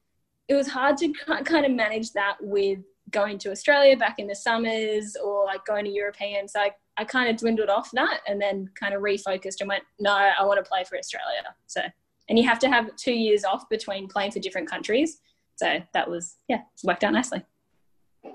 it 0.48 0.56
was 0.56 0.68
hard 0.68 0.98
to 0.98 1.13
kind 1.44 1.66
of 1.66 1.72
manage 1.72 2.12
that 2.13 2.38
with 2.42 2.80
going 3.12 3.38
to 3.39 3.51
Australia 3.51 3.96
back 3.96 4.20
in 4.20 4.27
the 4.27 4.36
summers 4.36 5.16
or 5.24 5.46
like 5.46 5.66
going 5.66 5.86
to 5.86 5.92
European. 5.92 6.48
So 6.48 6.60
I 6.60 6.72
I 6.98 7.04
kind 7.04 7.30
of 7.30 7.38
dwindled 7.38 7.70
off 7.70 7.92
that 7.92 8.22
and 8.27 8.42
then 8.42 8.70
kind 8.75 8.94
of 8.94 9.01
refocused 9.01 9.62
and 9.62 9.70
went, 9.70 9.84
no, 10.00 10.12
I 10.12 10.44
want 10.44 10.63
to 10.63 10.68
play 10.68 10.84
for 10.84 10.98
Australia. 10.98 11.44
So, 11.68 11.82
and 12.27 12.39
you 12.39 12.48
have 12.48 12.60
to 12.60 12.70
have 12.70 12.96
two 12.96 13.13
years 13.13 13.44
off 13.44 13.70
between 13.70 14.08
playing 14.08 14.32
for 14.32 14.39
different 14.39 14.70
countries. 14.70 15.20
So 15.56 15.80
that 15.94 16.10
was, 16.10 16.38
yeah, 16.48 16.62
worked 16.84 17.04
out 17.04 17.13
nicely. 17.13 17.44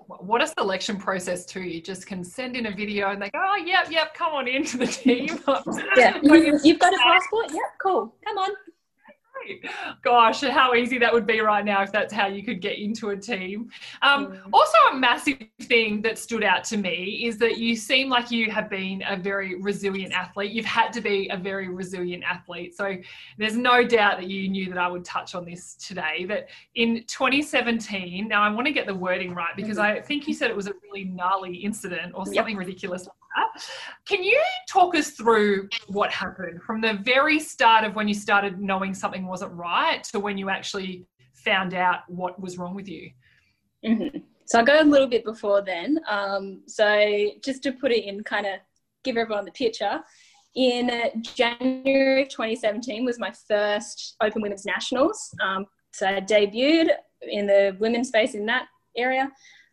What 0.07 0.43
a 0.43 0.47
selection 0.47 0.97
process 0.97 1.45
too. 1.45 1.63
You 1.63 1.83
just 1.83 2.07
can 2.07 2.25
send 2.25 2.57
in 2.57 2.67
a 2.67 2.71
video 2.71 3.11
and 3.11 3.21
they 3.21 3.31
go, 3.31 3.45
oh, 3.45 3.57
yep, 3.57 3.91
yep, 3.91 4.15
come 4.15 4.33
on 4.33 4.47
into 4.47 4.79
the 4.79 4.87
team. 4.87 5.41
yeah, 5.97 6.19
you've 6.65 6.79
got 6.79 6.95
a 6.95 6.99
passport? 6.99 7.51
Yep, 7.51 7.63
cool. 7.81 8.15
Come 8.25 8.39
on. 8.39 8.51
Gosh, 10.03 10.41
how 10.41 10.75
easy 10.75 10.99
that 10.99 11.13
would 11.13 11.27
be 11.27 11.41
right 11.41 11.65
now 11.65 11.83
if 11.83 11.93
that's 11.93 12.13
how 12.13 12.27
you 12.27 12.43
could 12.43 12.61
get 12.61 12.79
into 12.79 13.11
a 13.11 13.17
team. 13.17 13.71
Um, 14.03 14.29
mm. 14.29 14.41
Also, 14.53 14.77
a 14.93 14.97
massive 14.97 15.39
thing 15.63 16.03
that 16.03 16.19
stood 16.19 16.45
out 16.45 16.65
to 16.65 16.77
me 16.77 17.25
is 17.27 17.39
that 17.39 17.59
you 17.59 17.77
seem 17.77 18.09
like 18.09 18.31
you 18.31 18.51
have 18.51 18.69
been 18.69 19.03
a 19.09 19.17
very 19.17 19.61
resilient 19.61 20.13
athlete. 20.13 20.53
You've 20.53 20.65
had 20.65 20.93
to 20.95 21.01
be 21.01 21.29
a 21.31 21.37
very 21.37 21.69
resilient 21.69 22.25
athlete. 22.25 22.75
So 22.75 22.97
there's 23.39 23.57
no 23.57 23.85
doubt 23.85 24.19
that 24.21 24.29
you 24.29 24.49
knew 24.49 24.69
that 24.69 24.79
I 24.79 24.89
would 24.89 25.05
touch 25.05 25.35
on 25.35 25.45
this 25.45 25.75
today. 25.75 26.25
That 26.27 26.49
in 26.75 27.05
2017, 27.07 28.29
now 28.29 28.43
I 28.43 28.51
want 28.51 28.67
to 28.67 28.73
get 28.73 28.87
the 28.87 28.95
wording 28.95 29.35
right 29.35 29.55
because 29.57 29.79
mm-hmm. 29.79 29.99
I 29.99 30.01
think 30.01 30.27
you 30.27 30.35
said 30.35 30.51
it 30.51 30.57
was 30.57 30.67
a 30.67 30.75
really 30.83 31.05
gnarly 31.05 31.57
incident 31.57 32.13
or 32.15 32.27
something 32.27 32.57
yep. 32.57 32.59
ridiculous 32.59 33.09
can 34.07 34.23
you 34.23 34.41
talk 34.69 34.95
us 34.95 35.11
through 35.11 35.69
what 35.89 36.11
happened 36.11 36.63
from 36.63 36.81
the 36.81 36.95
very 37.03 37.39
start 37.39 37.85
of 37.85 37.95
when 37.95 38.09
you 38.09 38.15
started 38.15 38.61
knowing 38.61 38.95
something 38.95 39.27
wasn't 39.27 39.53
right 39.53 40.03
to 40.05 40.21
when 40.21 40.39
you 40.39 40.51
actually 40.51 41.07
found 41.35 41.75
out 41.75 42.01
what 42.09 42.41
was 42.41 42.59
wrong 42.59 42.75
with 42.75 42.89
you? 42.89 43.11
Mm-hmm. 43.85 44.19
So 44.47 44.59
I'll 44.59 44.65
go 44.65 44.81
a 44.81 44.85
little 44.85 45.09
bit 45.09 45.25
before 45.25 45.63
then. 45.63 45.99
Um, 46.09 46.63
so 46.67 47.31
just 47.45 47.63
to 47.63 47.73
put 47.73 47.93
it 47.93 48.05
in, 48.05 48.23
kind 48.23 48.47
of 48.47 48.61
give 49.05 49.17
everyone 49.17 49.45
the 49.45 49.53
picture. 49.53 50.01
In 50.55 50.91
January 51.23 52.23
of 52.23 52.29
2017 52.29 53.05
was 53.05 53.19
my 53.19 53.33
first 53.49 54.17
Open 54.21 54.43
Women's 54.43 54.67
Nationals. 54.67 55.35
Um, 55.43 55.67
so 55.93 56.07
I 56.07 56.21
debuted 56.21 56.91
in 57.23 57.47
the 57.47 57.77
women's 57.81 58.09
space 58.09 58.35
in 58.35 58.45
that 58.47 58.67
area. 58.97 59.31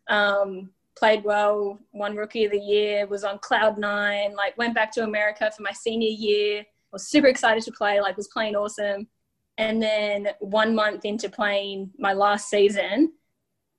Um, 0.08 0.70
played 1.00 1.24
well, 1.24 1.78
won 1.92 2.14
rookie 2.14 2.44
of 2.44 2.52
the 2.52 2.60
year, 2.60 3.06
was 3.06 3.24
on 3.24 3.38
cloud 3.38 3.78
nine, 3.78 4.36
like 4.36 4.56
went 4.58 4.74
back 4.74 4.92
to 4.92 5.02
America 5.02 5.50
for 5.56 5.62
my 5.62 5.72
senior 5.72 6.10
year, 6.10 6.64
was 6.92 7.08
super 7.08 7.26
excited 7.26 7.64
to 7.64 7.72
play, 7.72 8.00
like 8.00 8.18
was 8.18 8.28
playing 8.28 8.54
awesome. 8.54 9.08
And 9.56 9.82
then 9.82 10.28
one 10.40 10.74
month 10.74 11.06
into 11.06 11.30
playing 11.30 11.90
my 11.98 12.12
last 12.12 12.50
season, 12.50 13.12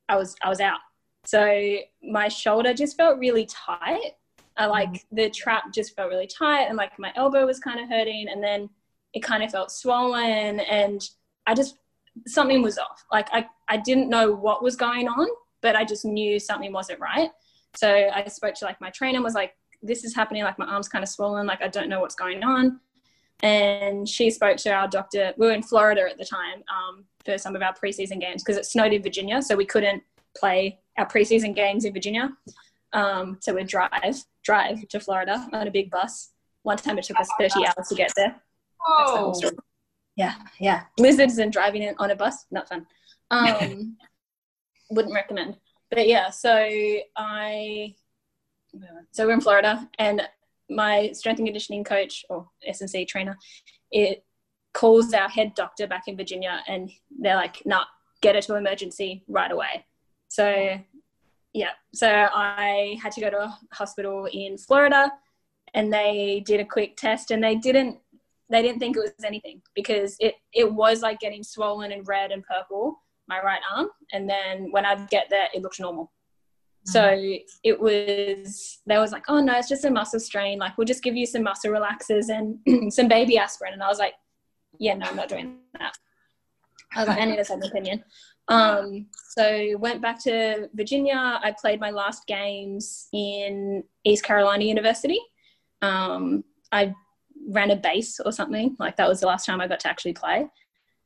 I 0.10 0.16
was 0.18 0.36
I 0.42 0.50
was 0.50 0.60
out. 0.60 0.80
So 1.26 1.78
my 2.04 2.28
shoulder 2.28 2.74
just 2.74 2.98
felt 2.98 3.20
really 3.20 3.46
tight. 3.46 4.14
I 4.58 4.66
like 4.66 4.90
mm-hmm. 4.90 5.16
the 5.16 5.30
trap 5.30 5.66
just 5.74 5.96
felt 5.96 6.10
really 6.10 6.28
tight 6.28 6.64
and 6.64 6.76
like 6.76 6.98
my 6.98 7.14
elbow 7.16 7.46
was 7.46 7.60
kind 7.60 7.80
of 7.80 7.88
hurting 7.88 8.28
and 8.30 8.44
then 8.44 8.68
it 9.14 9.22
kind 9.22 9.44
of 9.44 9.52
felt 9.52 9.72
swollen 9.72 10.60
and 10.62 11.02
I 11.46 11.54
just 11.54 11.78
something 12.28 12.62
was 12.64 12.80
off. 12.80 13.06
Like 13.12 13.30
I, 13.32 13.46
I 13.70 13.78
didn't 13.78 14.10
know 14.10 14.34
what 14.34 14.64
was 14.64 14.76
going 14.76 15.08
on, 15.08 15.28
but 15.62 15.76
I 15.76 15.86
just 15.86 16.06
knew 16.06 16.40
something 16.40 16.72
wasn't 16.72 17.00
right. 17.00 17.30
So 17.76 18.10
I 18.14 18.26
spoke 18.28 18.56
to 18.56 18.66
like 18.66 18.82
my 18.82 18.90
trainer 18.90 19.22
was 19.22 19.34
like, 19.34 19.54
this 19.82 20.04
is 20.04 20.16
happening, 20.16 20.44
like 20.44 20.60
my 20.60 20.66
arm's 20.66 20.88
kind 20.88 21.04
of 21.04 21.10
swollen, 21.10 21.48
like 21.48 21.62
I 21.62 21.68
don't 21.68 21.90
know 21.90 22.02
what's 22.02 22.16
going 22.16 22.44
on. 22.44 22.80
And 23.44 24.08
she 24.08 24.30
spoke 24.30 24.58
to 24.58 24.70
our 24.72 24.88
doctor. 24.88 25.34
We 25.38 25.48
were 25.48 25.54
in 25.54 25.64
Florida 25.64 26.04
at 26.10 26.18
the 26.18 26.26
time 26.26 26.64
um, 26.70 27.06
for 27.26 27.38
some 27.38 27.56
of 27.56 27.62
our 27.62 27.74
preseason 27.74 28.20
games 28.20 28.44
because 28.44 28.58
it 28.58 28.66
snowed 28.66 28.94
in 28.94 29.02
Virginia, 29.02 29.42
so 29.42 29.56
we 29.56 29.66
couldn't 29.66 30.04
play 30.38 30.80
our 30.98 31.08
preseason 31.08 31.56
games 31.56 31.86
in 31.86 31.94
Virginia. 31.94 32.30
Um, 32.94 33.38
so 33.42 33.54
we'd 33.54 33.68
drive, 33.68 34.24
drive 34.44 34.88
to 34.90 35.00
Florida 35.00 35.48
on 35.54 35.68
a 35.68 35.72
big 35.72 35.90
bus. 35.90 36.32
One 36.64 36.78
time 36.78 37.00
it 37.00 37.06
took 37.06 37.20
us 37.20 37.30
30 37.40 37.66
hours 37.66 37.88
to 37.90 37.96
get 37.96 38.12
there. 38.16 38.36
Oh. 38.88 39.34
Yeah, 40.16 40.36
yeah. 40.60 40.84
Blizzards 40.98 41.38
and 41.40 41.52
driving 41.52 41.96
on 41.98 42.12
a 42.12 42.16
bus, 42.16 42.46
not 42.52 42.68
fun. 42.68 42.86
Um, 43.32 43.98
wouldn't 44.92 45.14
recommend. 45.14 45.58
But 45.90 46.08
yeah, 46.08 46.30
so 46.30 46.54
I 47.18 47.96
so 49.12 49.26
we're 49.26 49.34
in 49.34 49.42
Florida, 49.42 49.90
and 50.00 50.22
my 50.70 51.12
strength 51.12 51.40
and 51.40 51.48
conditioning 51.48 51.84
coach 51.84 52.24
or 52.30 52.50
SNC 52.68 53.08
trainer, 53.08 53.38
it 53.92 54.24
calls 54.74 55.14
our 55.14 55.28
head 55.28 55.54
doctor 55.56 55.88
back 55.88 56.04
in 56.08 56.16
Virginia, 56.16 56.64
and 56.68 56.90
they're 57.20 57.36
like, 57.36 57.66
"Nah, 57.66 57.86
get 58.22 58.36
her 58.36 58.42
to 58.42 58.56
emergency 58.56 59.24
right 59.28 59.52
away." 59.52 59.86
So 60.30 60.80
yeah, 61.54 61.72
so 61.94 62.08
I 62.34 62.98
had 63.04 63.12
to 63.14 63.22
go 63.22 63.30
to 63.30 63.44
a 63.44 63.60
hospital 63.74 64.28
in 64.32 64.58
Florida, 64.58 65.12
and 65.74 65.92
they 65.92 66.42
did 66.46 66.62
a 66.62 66.66
quick 66.66 66.96
test, 66.96 67.32
and 67.32 67.44
they 67.44 67.56
didn't 67.56 68.00
they 68.50 68.62
didn't 68.62 68.80
think 68.80 68.98
it 68.98 69.02
was 69.02 69.14
anything 69.26 69.62
because 69.76 70.16
it 70.20 70.36
it 70.54 70.72
was 70.72 71.02
like 71.02 71.20
getting 71.20 71.44
swollen 71.44 71.92
and 71.92 72.08
red 72.08 72.32
and 72.32 72.44
purple 72.44 73.01
my 73.32 73.42
right 73.42 73.62
arm. 73.74 73.88
And 74.12 74.30
then 74.30 74.72
when 74.72 74.86
I'd 74.86 75.10
get 75.10 75.28
there, 75.30 75.48
it 75.54 75.62
looked 75.62 75.80
normal. 75.80 76.12
Mm-hmm. 76.88 76.92
So 76.92 77.40
it 77.64 77.80
was, 77.80 78.80
they 78.86 78.98
was 78.98 79.12
like, 79.12 79.24
oh 79.30 79.40
no, 79.40 79.58
it's 79.58 79.70
just 79.70 79.86
a 79.86 79.90
muscle 79.92 80.20
strain. 80.20 80.60
Like, 80.60 80.78
we'll 80.78 80.86
just 80.86 81.04
give 81.04 81.16
you 81.16 81.26
some 81.26 81.44
muscle 81.44 81.72
relaxers 81.72 82.30
and 82.30 82.94
some 82.94 83.08
baby 83.08 83.38
aspirin. 83.38 83.74
And 83.74 83.84
I 83.84 83.88
was 83.88 84.00
like, 84.00 84.14
yeah, 84.80 84.96
no, 84.96 85.06
I'm 85.08 85.16
not 85.16 85.30
doing 85.30 85.60
that. 85.80 85.94
I 86.94 87.00
was 87.00 87.08
like, 87.08 87.20
I 87.20 87.26
need 87.26 87.40
a 87.40 87.46
second 87.46 87.66
opinion. 87.66 88.04
Um, 88.48 89.06
so 89.30 89.78
went 89.78 90.02
back 90.02 90.22
to 90.24 90.70
Virginia. 90.74 91.16
I 91.16 91.54
played 91.60 91.80
my 91.80 91.92
last 91.92 92.28
games 92.28 93.08
in 93.14 93.84
East 94.04 94.26
Carolina 94.26 94.66
University. 94.66 95.20
Um, 95.82 96.44
I 96.72 96.94
ran 97.48 97.72
a 97.72 97.76
base 97.78 98.20
or 98.20 98.32
something. 98.34 98.76
Like 98.78 98.98
that 98.98 99.08
was 99.08 99.22
the 99.22 99.28
last 99.28 99.46
time 99.46 99.62
I 99.62 99.68
got 99.68 99.80
to 99.82 99.90
actually 99.90 100.14
play. 100.14 100.48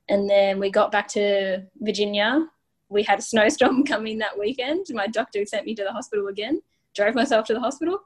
And 0.08 0.30
then 0.30 0.60
we 0.60 0.70
got 0.70 0.92
back 0.92 1.08
to 1.10 1.64
Virginia, 1.80 2.48
we 2.90 3.04
had 3.04 3.20
a 3.20 3.22
snowstorm 3.22 3.84
coming 3.86 4.18
that 4.20 4.38
weekend. 4.38 4.88
My 4.92 5.08
doctor 5.08 5.46
sent 5.46 5.66
me 5.66 5.76
to 5.76 5.84
the 5.84 5.92
hospital 5.92 6.28
again, 6.28 6.62
drove 6.96 7.16
myself 7.16 7.46
to 7.48 7.54
the 7.54 7.60
hospital. 7.60 8.00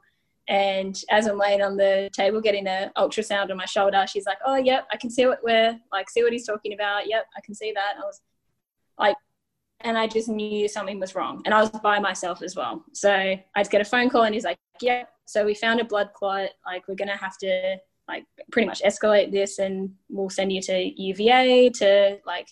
And 0.48 1.00
as 1.10 1.26
I'm 1.26 1.38
laying 1.38 1.62
on 1.62 1.76
the 1.76 2.10
table 2.12 2.40
getting 2.40 2.66
an 2.66 2.90
ultrasound 2.96 3.50
on 3.50 3.56
my 3.56 3.66
shoulder, 3.66 4.04
she's 4.08 4.26
like, 4.26 4.38
"Oh, 4.44 4.56
yep, 4.56 4.88
I 4.92 4.96
can 4.96 5.08
see 5.08 5.26
what 5.26 5.44
we're 5.44 5.78
like. 5.92 6.10
See 6.10 6.24
what 6.24 6.32
he's 6.32 6.46
talking 6.46 6.72
about. 6.72 7.08
Yep, 7.08 7.26
I 7.36 7.40
can 7.40 7.54
see 7.54 7.72
that." 7.72 7.94
I 7.98 8.00
was 8.00 8.20
like, 8.98 9.16
and 9.82 9.96
I 9.96 10.08
just 10.08 10.28
knew 10.28 10.66
something 10.66 10.98
was 10.98 11.14
wrong. 11.14 11.42
And 11.44 11.54
I 11.54 11.60
was 11.60 11.70
by 11.70 12.00
myself 12.00 12.42
as 12.42 12.56
well. 12.56 12.84
So 12.92 13.12
I'd 13.54 13.70
get 13.70 13.80
a 13.80 13.84
phone 13.84 14.10
call, 14.10 14.22
and 14.24 14.34
he's 14.34 14.44
like, 14.44 14.58
"Yeah." 14.80 15.04
So 15.24 15.44
we 15.44 15.54
found 15.54 15.78
a 15.80 15.84
blood 15.84 16.10
clot. 16.14 16.50
Like 16.66 16.88
we're 16.88 16.96
gonna 16.96 17.16
have 17.16 17.38
to 17.38 17.76
like 18.10 18.26
pretty 18.52 18.66
much 18.66 18.82
escalate 18.82 19.32
this, 19.32 19.58
and 19.58 19.90
we'll 20.08 20.30
send 20.30 20.52
you 20.52 20.60
to 20.62 21.02
UVA 21.02 21.70
to 21.70 22.18
like 22.26 22.48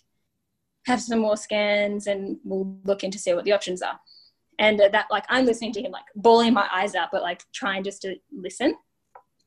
have 0.87 1.00
some 1.03 1.19
more 1.21 1.37
scans, 1.37 2.07
and 2.07 2.38
we'll 2.45 2.79
look 2.85 3.05
into 3.05 3.19
see 3.19 3.35
what 3.35 3.45
the 3.45 3.53
options 3.53 3.83
are 3.83 3.99
and 4.61 4.81
that 4.81 5.07
like 5.09 5.25
i'm 5.29 5.47
listening 5.47 5.73
to 5.73 5.81
him 5.81 5.93
like 5.93 6.05
bawling 6.17 6.53
my 6.53 6.69
eyes 6.73 6.97
out 6.97 7.11
but 7.12 7.23
like 7.23 7.43
trying 7.53 7.85
just 7.85 8.03
to 8.03 8.17
listen 8.33 8.75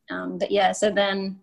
um, 0.10 0.38
but 0.38 0.52
yeah 0.52 0.72
so 0.72 0.90
then 0.90 1.38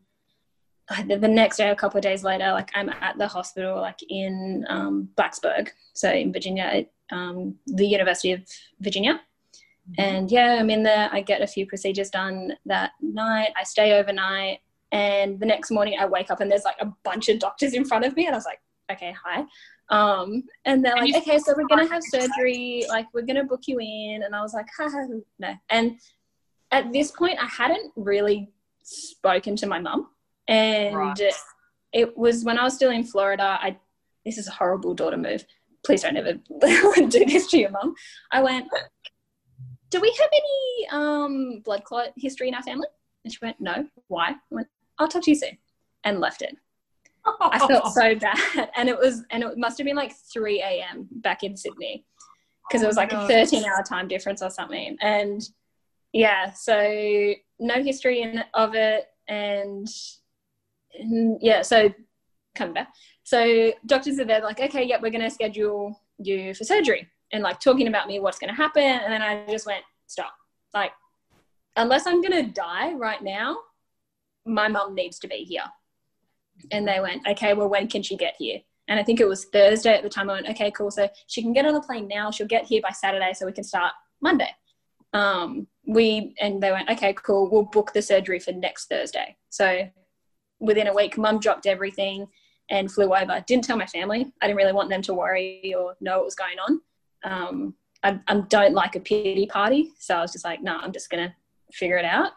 uh, 0.89 1.03
the, 1.03 1.29
next 1.29 1.59
day 1.59 1.69
a 1.69 1.77
couple 1.77 1.99
of 1.99 2.03
days 2.03 2.25
later 2.25 2.51
like 2.53 2.71
i'm 2.75 2.89
at 2.89 3.19
the 3.19 3.29
hospital 3.29 3.77
like 3.77 3.99
in 4.09 4.65
um, 4.71 5.09
blacksburg 5.17 5.69
so 5.93 6.11
in 6.11 6.33
virginia 6.33 6.87
um, 7.11 7.57
the 7.67 7.87
university 7.87 8.33
of 8.33 8.43
virginia. 8.81 9.21
And 9.97 10.31
yeah 10.31 10.57
i'm 10.59 10.71
in 10.71 10.83
there 10.83 11.09
i 11.13 11.21
get 11.21 11.41
a 11.41 11.47
few 11.47 11.67
procedures 11.67 12.11
done 12.11 12.53
that 12.67 12.93
night 13.01 13.51
i 13.57 13.63
stay 13.63 13.99
overnight 13.99 14.59
and 14.93 15.41
the 15.41 15.47
next 15.47 15.71
morning 15.71 15.97
i 15.99 16.05
wake 16.05 16.31
up 16.31 16.41
and 16.41 16.51
there's 16.51 16.65
like 16.65 16.81
a 16.81 16.93
bunch 17.05 17.29
of 17.29 17.39
doctors 17.39 17.73
in 17.73 17.85
front 17.85 18.05
of 18.05 18.15
me 18.17 18.27
and 18.27 18.35
i 18.35 18.39
was 18.39 18.45
like 18.45 18.61
okay 18.91 19.15
hi 19.25 19.45
um, 19.91 20.45
and 20.65 20.85
they're 20.85 20.95
like, 20.95 21.15
okay, 21.17 21.39
so 21.39 21.55
we're 21.57 21.67
gonna 21.67 21.89
have 21.89 22.03
surgery, 22.03 22.85
like 22.89 23.07
we're 23.15 23.23
gonna 23.23 23.45
book 23.45 23.63
you 23.67 23.79
in. 23.81 24.23
And 24.25 24.35
I 24.35 24.43
was 24.43 24.53
like, 24.53 24.67
ha, 24.77 24.89
ha, 24.89 25.07
no. 25.39 25.55
And 25.71 25.99
at 26.71 26.93
this 26.93 27.11
point, 27.11 27.39
I 27.41 27.47
hadn't 27.47 27.93
really 27.97 28.51
spoken 28.83 29.57
to 29.57 29.67
my 29.67 29.79
mum, 29.79 30.09
and 30.47 30.95
right. 30.95 31.21
it 31.93 32.17
was 32.17 32.45
when 32.45 32.59
I 32.59 32.65
was 32.65 32.75
still 32.75 32.91
in 32.91 33.05
Florida. 33.05 33.59
I 33.61 33.79
this 34.25 34.37
is 34.37 34.49
a 34.49 34.53
horrible 34.53 34.95
daughter 34.95 35.17
move. 35.17 35.45
Please 35.85 36.03
don't 36.03 36.17
ever 36.17 36.35
do 37.09 37.25
this 37.25 37.47
to 37.47 37.59
your 37.59 37.71
mum. 37.71 37.95
I 38.31 38.43
went, 38.43 38.69
do 39.91 40.01
we 40.01 40.15
have 40.21 40.31
any 40.33 40.89
um, 40.91 41.61
blood 41.65 41.85
clot 41.85 42.09
history 42.17 42.49
in 42.49 42.55
our 42.55 42.63
family? 42.63 42.89
And 43.25 43.33
she 43.33 43.39
went, 43.43 43.61
no. 43.61 43.87
Why? 44.09 44.31
I 44.31 44.37
went, 44.51 44.69
I'll 44.99 45.09
talk 45.09 45.23
to 45.25 45.31
you 45.31 45.37
soon, 45.37 45.59
and 46.05 46.21
left 46.21 46.43
it. 46.43 46.57
I 47.41 47.59
felt 47.59 47.93
so 47.93 48.15
bad. 48.21 48.71
And 48.77 48.89
it 48.89 48.99
was, 48.99 49.25
and 49.31 49.43
it 49.43 49.59
must 49.59 49.79
have 49.79 49.85
been 49.85 49.97
like 49.97 50.13
3 50.33 50.61
a.m. 50.61 51.09
back 51.11 51.43
in 51.43 51.57
Sydney 51.57 52.05
because 52.69 52.83
oh 52.83 52.87
it 52.87 52.89
was 52.89 52.97
like 52.97 53.13
a 53.13 53.27
13 53.27 53.65
hour 53.65 53.83
time 53.83 54.09
difference 54.09 54.43
or 54.43 54.51
something. 54.51 54.97
And 55.01 55.43
yeah, 56.13 56.53
so 56.53 57.35
no 57.59 57.83
history 57.83 58.23
in, 58.23 58.45
of 58.55 58.75
it. 58.75 59.07
And, 59.27 59.87
and 60.99 61.39
yeah, 61.43 61.63
so 61.63 61.93
coming 62.55 62.75
back. 62.75 62.89
So 63.25 63.73
doctors 63.85 64.19
are 64.19 64.25
there, 64.25 64.41
like, 64.41 64.61
okay, 64.61 64.85
yep, 64.85 65.03
we're 65.03 65.11
going 65.11 65.23
to 65.23 65.31
schedule 65.31 66.01
you 66.19 66.55
for 66.55 66.65
surgery 66.65 67.09
and 67.33 67.43
like 67.43 67.61
talking 67.61 67.89
about 67.89 68.07
me, 68.07 68.21
what's 68.21 68.39
going 68.39 68.51
to 68.51 68.57
happen. 68.57 68.83
And 68.83 69.13
then 69.13 69.23
I 69.23 69.47
just 69.47 69.67
went, 69.67 69.85
stop. 70.07 70.33
Like, 70.75 70.93
unless 71.77 72.07
I'm 72.07 72.21
going 72.23 72.45
to 72.45 72.51
die 72.51 72.93
right 72.95 73.23
now, 73.23 73.59
my 74.47 74.69
mum 74.69 74.95
needs 74.95 75.19
to 75.21 75.29
be 75.29 75.45
here 75.45 75.65
and 76.71 76.87
they 76.87 77.01
went, 77.01 77.27
okay, 77.27 77.55
well, 77.55 77.69
when 77.69 77.89
can 77.89 78.03
she 78.03 78.17
get 78.17 78.35
here? 78.39 78.61
And 78.89 78.99
I 78.99 79.03
think 79.03 79.21
it 79.21 79.29
was 79.29 79.45
Thursday 79.47 79.95
at 79.95 80.03
the 80.03 80.09
time. 80.09 80.31
I 80.31 80.35
went, 80.35 80.49
okay, 80.49 80.71
cool. 80.71 80.91
So 80.91 81.09
she 81.27 81.43
can 81.43 81.53
get 81.53 81.67
on 81.67 81.75
the 81.75 81.81
plane 81.81 82.09
now. 82.09 82.31
She'll 82.31 82.47
get 82.47 82.65
here 82.65 82.81
by 82.83 82.91
Saturday, 82.91 83.35
so 83.35 83.45
we 83.45 83.53
can 83.53 83.65
start 83.65 83.93
Monday. 84.23 84.51
Um, 85.13 85.67
we 85.87 86.35
and 86.41 86.63
they 86.63 86.71
went, 86.71 86.89
okay, 86.91 87.13
cool. 87.15 87.51
We'll 87.51 87.65
book 87.65 87.93
the 87.93 88.03
surgery 88.03 88.39
for 88.39 88.53
next 88.53 88.87
Thursday. 88.87 89.37
So 89.51 89.89
within 90.59 90.87
a 90.87 90.95
week, 90.95 91.19
Mum 91.19 91.39
dropped 91.39 91.67
everything 91.67 92.27
and 92.71 92.91
flew 92.91 93.15
over. 93.15 93.45
Didn't 93.47 93.65
tell 93.65 93.77
my 93.77 93.87
family. 93.87 94.33
I 94.41 94.47
didn't 94.47 94.59
really 94.59 94.73
want 94.73 94.91
them 94.91 95.03
to 95.03 95.15
worry 95.15 95.75
or 95.77 95.95
know 96.01 96.19
what 96.19 96.25
was 96.27 96.35
going 96.35 96.59
on. 96.59 96.81
Um, 97.25 97.75
I, 98.03 98.21
I 98.29 98.41
don't 98.49 98.75
like 98.75 98.97
a 98.97 99.01
pity 99.01 99.47
party, 99.47 99.93
so 99.99 100.17
I 100.17 100.21
was 100.21 100.33
just 100.33 100.45
like, 100.45 100.63
no, 100.63 100.79
I'm 100.79 100.93
just 100.93 101.11
gonna 101.11 101.35
figure 101.73 101.99
it 101.99 102.05
out 102.05 102.33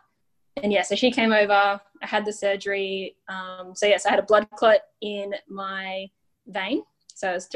and 0.58 0.72
yeah, 0.72 0.82
so 0.82 0.96
she 0.96 1.12
came 1.12 1.32
over. 1.32 1.54
I 1.54 2.06
had 2.06 2.26
the 2.26 2.34
surgery. 2.34 3.16
Um, 3.30 3.74
so 3.76 3.86
yes, 3.86 4.06
I 4.06 4.10
had 4.10 4.20
a 4.20 4.24
blood 4.24 4.50
clot 4.52 4.80
in 5.02 5.34
my 5.48 6.08
vein. 6.48 6.84
So 7.14 7.32
it's 7.32 7.48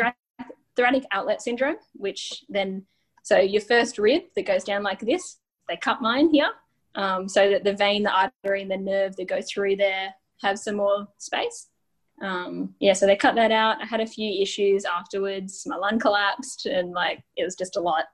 thoracic 0.75 1.05
outlet 1.11 1.41
syndrome, 1.41 1.77
which 1.93 2.43
then 2.49 2.85
so 3.23 3.39
your 3.39 3.61
first 3.61 3.97
rib 3.97 4.23
that 4.35 4.45
goes 4.45 4.63
down 4.63 4.83
like 4.83 4.99
this, 4.99 5.39
they 5.67 5.77
cut 5.77 6.01
mine 6.01 6.29
here, 6.31 6.51
um, 6.93 7.27
so 7.27 7.49
that 7.49 7.63
the 7.63 7.73
vein, 7.73 8.03
the 8.03 8.11
artery, 8.11 8.61
and 8.61 8.69
the 8.69 8.77
nerve 8.77 9.15
that 9.15 9.27
go 9.27 9.41
through 9.41 9.77
there 9.77 10.13
have 10.41 10.59
some 10.59 10.75
more 10.75 11.07
space. 11.17 11.67
Um, 12.21 12.73
yeah, 12.79 12.93
so 12.93 13.05
they 13.05 13.15
cut 13.15 13.35
that 13.35 13.51
out. 13.51 13.81
I 13.81 13.85
had 13.85 14.01
a 14.01 14.07
few 14.07 14.41
issues 14.41 14.85
afterwards. 14.85 15.63
My 15.65 15.75
lung 15.75 15.99
collapsed, 15.99 16.65
and 16.65 16.91
like 16.91 17.23
it 17.35 17.43
was 17.43 17.55
just 17.55 17.75
a 17.75 17.81
lot. 17.81 18.05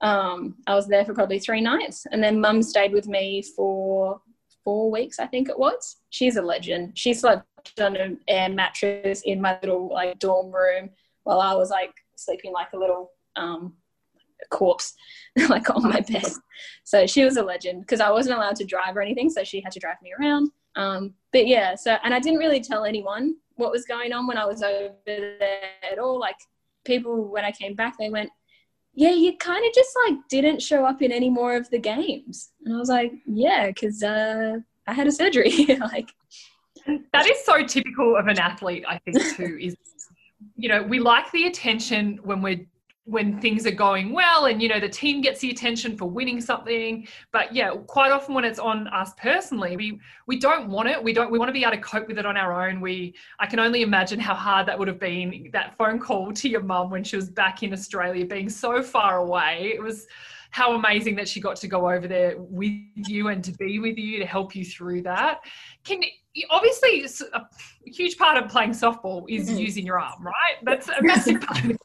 Um, 0.00 0.56
I 0.66 0.74
was 0.74 0.88
there 0.88 1.04
for 1.04 1.14
probably 1.14 1.38
three 1.38 1.60
nights, 1.60 2.06
and 2.10 2.22
then 2.22 2.40
Mum 2.40 2.62
stayed 2.62 2.92
with 2.92 3.06
me 3.06 3.42
for 3.42 4.20
four 4.64 4.90
weeks, 4.90 5.18
I 5.18 5.26
think 5.26 5.48
it 5.48 5.58
was. 5.58 5.96
She's 6.10 6.36
a 6.36 6.42
legend. 6.42 6.96
She 6.96 7.14
slept 7.14 7.44
on 7.80 7.96
an 7.96 8.18
air 8.28 8.48
mattress 8.48 9.22
in 9.22 9.40
my 9.40 9.58
little 9.60 9.88
like 9.88 10.18
dorm 10.18 10.52
room 10.52 10.90
while 11.24 11.40
I 11.40 11.54
was 11.54 11.70
like 11.70 11.92
sleeping 12.16 12.52
like 12.52 12.72
a 12.72 12.78
little 12.78 13.12
um, 13.36 13.74
corpse 14.50 14.94
like 15.48 15.68
on 15.70 15.82
my 15.82 16.00
bed. 16.00 16.26
So 16.84 17.06
she 17.06 17.24
was 17.24 17.36
a 17.36 17.42
legend 17.42 17.82
because 17.82 18.00
I 18.00 18.10
wasn't 18.10 18.36
allowed 18.36 18.56
to 18.56 18.64
drive 18.64 18.96
or 18.96 19.02
anything, 19.02 19.30
so 19.30 19.44
she 19.44 19.60
had 19.60 19.72
to 19.72 19.80
drive 19.80 20.00
me 20.02 20.12
around. 20.18 20.50
Um, 20.76 21.14
but 21.32 21.46
yeah, 21.46 21.74
so 21.74 21.96
and 22.04 22.14
I 22.14 22.20
didn't 22.20 22.38
really 22.38 22.60
tell 22.60 22.84
anyone 22.84 23.36
what 23.56 23.72
was 23.72 23.84
going 23.84 24.12
on 24.12 24.26
when 24.26 24.38
I 24.38 24.46
was 24.46 24.62
over 24.62 24.94
there 25.06 25.60
at 25.90 25.98
all. 25.98 26.18
Like 26.18 26.36
people 26.84 27.28
when 27.28 27.44
I 27.44 27.52
came 27.52 27.74
back, 27.74 27.96
they 27.98 28.10
went, 28.10 28.30
yeah, 28.94 29.12
you 29.12 29.36
kind 29.36 29.64
of 29.64 29.72
just 29.72 29.90
like 30.06 30.18
didn't 30.28 30.60
show 30.60 30.84
up 30.84 31.02
in 31.02 31.12
any 31.12 31.30
more 31.30 31.56
of 31.56 31.70
the 31.70 31.78
games. 31.78 32.50
And 32.64 32.74
I 32.74 32.78
was 32.78 32.88
like, 32.88 33.12
yeah, 33.26 33.66
because 33.68 34.02
uh, 34.02 34.58
I 34.86 34.92
had 34.92 35.06
a 35.06 35.12
surgery. 35.12 35.66
like, 35.80 36.10
that 37.12 37.28
is 37.28 37.44
so 37.44 37.64
typical 37.64 38.16
of 38.16 38.26
an 38.26 38.38
athlete, 38.38 38.84
I 38.88 38.98
think, 38.98 39.36
too, 39.36 39.58
is, 39.60 39.76
you 40.56 40.68
know, 40.68 40.82
we 40.82 40.98
like 40.98 41.30
the 41.30 41.46
attention 41.46 42.18
when 42.24 42.42
we're 42.42 42.66
when 43.10 43.40
things 43.40 43.66
are 43.66 43.72
going 43.72 44.12
well 44.12 44.46
and 44.46 44.62
you 44.62 44.68
know 44.68 44.78
the 44.78 44.88
team 44.88 45.20
gets 45.20 45.40
the 45.40 45.50
attention 45.50 45.96
for 45.96 46.06
winning 46.06 46.40
something. 46.40 47.06
But 47.32 47.54
yeah 47.54 47.70
quite 47.86 48.12
often 48.12 48.34
when 48.34 48.44
it's 48.44 48.58
on 48.58 48.86
us 48.88 49.12
personally 49.16 49.76
we 49.76 50.00
we 50.26 50.38
don't 50.38 50.68
want 50.68 50.88
it. 50.88 51.02
We 51.02 51.12
don't 51.12 51.30
we 51.30 51.38
want 51.38 51.48
to 51.48 51.52
be 51.52 51.62
able 51.62 51.72
to 51.72 51.82
cope 51.82 52.06
with 52.06 52.18
it 52.18 52.26
on 52.26 52.36
our 52.36 52.68
own. 52.68 52.80
We 52.80 53.14
i 53.38 53.46
can 53.46 53.58
only 53.58 53.82
imagine 53.82 54.20
how 54.20 54.34
hard 54.34 54.66
that 54.68 54.78
would 54.78 54.88
have 54.88 55.00
been 55.00 55.50
that 55.52 55.76
phone 55.76 55.98
call 55.98 56.32
to 56.32 56.48
your 56.48 56.62
mum 56.62 56.90
when 56.90 57.02
she 57.02 57.16
was 57.16 57.28
back 57.28 57.62
in 57.62 57.72
australia 57.72 58.24
being 58.24 58.48
so 58.48 58.82
far 58.82 59.18
away. 59.18 59.72
It 59.74 59.82
was 59.82 60.06
how 60.52 60.74
amazing 60.74 61.14
that 61.16 61.28
she 61.28 61.40
got 61.40 61.56
to 61.56 61.68
go 61.68 61.90
over 61.90 62.08
there 62.08 62.34
with 62.38 62.72
you 62.94 63.28
and 63.28 63.42
to 63.44 63.52
be 63.52 63.78
with 63.78 63.96
you 63.96 64.18
to 64.18 64.26
help 64.26 64.54
you 64.54 64.64
through 64.64 65.02
that. 65.02 65.40
Can 65.84 66.02
obviously 66.50 67.06
a 67.32 67.42
huge 67.86 68.16
part 68.16 68.36
of 68.42 68.50
playing 68.50 68.70
softball 68.70 69.24
is 69.28 69.48
mm-hmm. 69.48 69.58
using 69.58 69.86
your 69.86 69.98
arm 69.98 70.24
right? 70.24 70.56
That's 70.62 70.88
a 70.88 71.02
massive 71.02 71.40
part 71.46 71.64
of 71.64 71.70
it 71.70 71.80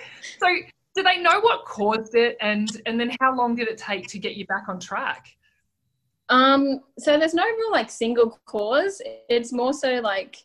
so 0.40 0.46
do 0.94 1.02
they 1.02 1.18
know 1.18 1.40
what 1.40 1.64
caused 1.64 2.14
it 2.14 2.36
and 2.40 2.68
and 2.86 2.98
then 2.98 3.10
how 3.20 3.36
long 3.36 3.54
did 3.54 3.68
it 3.68 3.78
take 3.78 4.06
to 4.08 4.18
get 4.18 4.36
you 4.36 4.46
back 4.46 4.64
on 4.68 4.80
track? 4.80 5.26
Um 6.28 6.80
so 6.98 7.18
there's 7.18 7.34
no 7.34 7.44
real 7.44 7.72
like 7.72 7.90
single 7.90 8.38
cause. 8.46 9.00
It's 9.28 9.52
more 9.52 9.72
so 9.72 10.00
like 10.00 10.36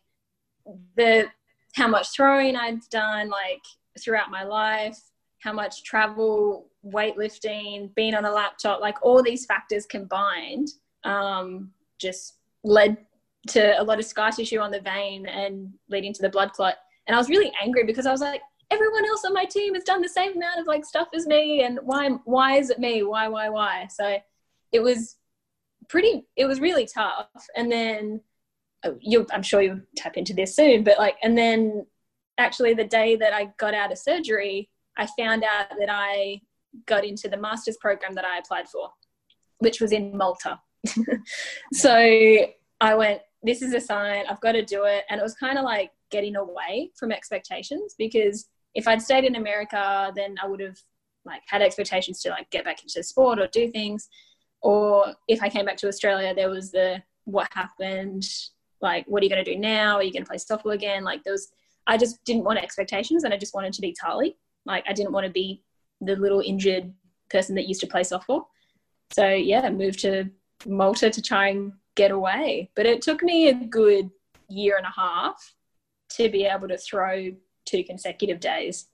the 0.95 1.27
how 1.73 1.87
much 1.87 2.09
throwing 2.15 2.55
i've 2.55 2.87
done 2.89 3.29
like 3.29 3.63
throughout 3.99 4.29
my 4.29 4.43
life 4.43 4.99
how 5.39 5.53
much 5.53 5.83
travel 5.83 6.67
weightlifting 6.85 7.93
being 7.95 8.13
on 8.13 8.25
a 8.25 8.31
laptop 8.31 8.81
like 8.81 8.95
all 9.01 9.21
these 9.23 9.45
factors 9.45 9.85
combined 9.85 10.69
um 11.03 11.71
just 11.97 12.35
led 12.63 12.97
to 13.47 13.79
a 13.79 13.83
lot 13.83 13.99
of 13.99 14.05
scar 14.05 14.31
tissue 14.31 14.59
on 14.59 14.71
the 14.71 14.81
vein 14.81 15.25
and 15.25 15.73
leading 15.89 16.13
to 16.13 16.21
the 16.21 16.29
blood 16.29 16.51
clot. 16.53 16.75
And 17.07 17.15
i 17.15 17.17
was 17.17 17.29
really 17.29 17.51
angry 17.61 17.83
because 17.85 18.05
i 18.05 18.11
was 18.11 18.21
like 18.21 18.41
everyone 18.71 19.05
else 19.05 19.23
on 19.25 19.34
my 19.34 19.45
team 19.45 19.75
has 19.75 19.84
done 19.84 20.01
the 20.01 20.10
same 20.10 20.36
amount 20.36 20.60
of 20.60 20.67
like 20.67 20.86
stuff 20.86 21.10
as 21.13 21.27
me 21.27 21.63
and 21.63 21.79
why 21.84 22.10
why 22.25 22.57
is 22.57 22.69
it 22.69 22.79
me? 22.79 23.03
Why 23.03 23.27
why 23.27 23.49
why? 23.49 23.88
So 23.89 24.17
it 24.71 24.79
was 24.81 25.17
pretty 25.89 26.25
it 26.36 26.45
was 26.45 26.60
really 26.60 26.88
tough. 26.91 27.27
And 27.55 27.71
then 27.71 28.21
oh, 28.86 28.97
you 28.99 29.27
i'm 29.31 29.43
sure 29.43 29.62
you'll 29.62 29.81
tap 29.95 30.17
into 30.17 30.34
this 30.34 30.55
soon 30.55 30.84
but 30.84 30.97
like 30.97 31.15
and 31.21 31.38
then 31.38 31.86
actually 32.39 32.73
the 32.73 32.84
day 32.84 33.15
that 33.15 33.31
i 33.31 33.47
got 33.60 33.75
out 33.75 33.91
of 33.91 33.97
surgery 33.99 34.67
i 34.97 35.07
found 35.19 35.43
out 35.43 35.67
that 35.77 35.89
i 35.89 36.41
got 36.88 37.05
into 37.05 37.29
the 37.29 37.38
master's 37.38 37.77
program 37.77 38.13
that 38.13 38.25
i 38.25 38.39
applied 38.39 38.67
for 38.67 38.89
which 39.60 39.79
was 39.79 39.91
in 39.91 40.17
malta. 40.17 40.60
So 41.73 41.93
i 42.79 42.95
went 42.95 43.21
this 43.43 43.62
is 43.62 43.73
a 43.73 43.81
sign. 43.81 44.25
I've 44.29 44.41
got 44.41 44.53
to 44.53 44.63
do 44.63 44.86
it. 44.86 45.03
And 45.10 45.19
it 45.19 45.23
was 45.23 45.34
kind 45.34 45.57
of 45.57 45.65
like 45.65 45.91
getting 46.12 46.36
away 46.36 46.91
from 46.95 47.12
expectations 47.12 47.95
because 47.97 48.49
if 48.73 48.88
I'd 48.88 49.01
stayed 49.01 49.25
in 49.25 49.36
America, 49.36 50.12
then 50.15 50.36
I 50.41 50.47
would 50.47 50.60
have 50.60 50.77
like 51.25 51.41
had 51.47 51.62
expectations 51.62 52.21
to 52.21 52.29
like 52.29 52.49
get 52.49 52.65
back 52.65 52.81
into 52.81 53.03
sport 53.03 53.39
or 53.39 53.47
do 53.47 53.69
things. 53.69 54.10
Or 54.62 55.13
if 55.27 55.41
I 55.41 55.49
came 55.49 55.65
back 55.65 55.77
to 55.77 55.88
Australia, 55.88 56.34
there 56.34 56.49
was 56.49 56.71
the 56.71 57.01
what 57.25 57.47
happened, 57.53 58.23
like 58.81 59.05
what 59.07 59.21
are 59.21 59.25
you 59.25 59.29
going 59.29 59.43
to 59.43 59.53
do 59.53 59.60
now? 59.60 59.95
Are 59.95 60.03
you 60.03 60.13
going 60.13 60.23
to 60.23 60.29
play 60.29 60.38
softball 60.38 60.73
again? 60.73 61.03
Like 61.03 61.21
was, 61.25 61.51
I 61.88 61.97
just 61.97 62.23
didn't 62.25 62.43
want 62.43 62.60
expectations, 62.60 63.23
and 63.23 63.34
I 63.34 63.38
just 63.38 63.53
wanted 63.53 63.73
to 63.73 63.81
be 63.81 63.95
Tahli. 64.01 64.36
Like 64.65 64.84
I 64.88 64.93
didn't 64.93 65.12
want 65.12 65.25
to 65.25 65.31
be 65.31 65.63
the 65.99 66.15
little 66.15 66.41
injured 66.41 66.93
person 67.29 67.55
that 67.55 67.67
used 67.67 67.81
to 67.81 67.88
play 67.88 68.01
softball. 68.01 68.45
So 69.13 69.27
yeah, 69.27 69.69
moved 69.69 69.99
to 69.99 70.29
Malta 70.65 71.10
to 71.10 71.21
try 71.21 71.49
and 71.49 71.73
get 71.95 72.12
away. 72.12 72.69
But 72.75 72.86
it 72.86 73.01
took 73.01 73.23
me 73.23 73.49
a 73.49 73.53
good 73.53 74.10
year 74.47 74.77
and 74.77 74.86
a 74.86 74.93
half 74.95 75.53
to 76.10 76.29
be 76.29 76.45
able 76.45 76.67
to 76.67 76.77
throw 76.77 77.31
two 77.65 77.84
consecutive 77.84 78.39
days. 78.39 78.88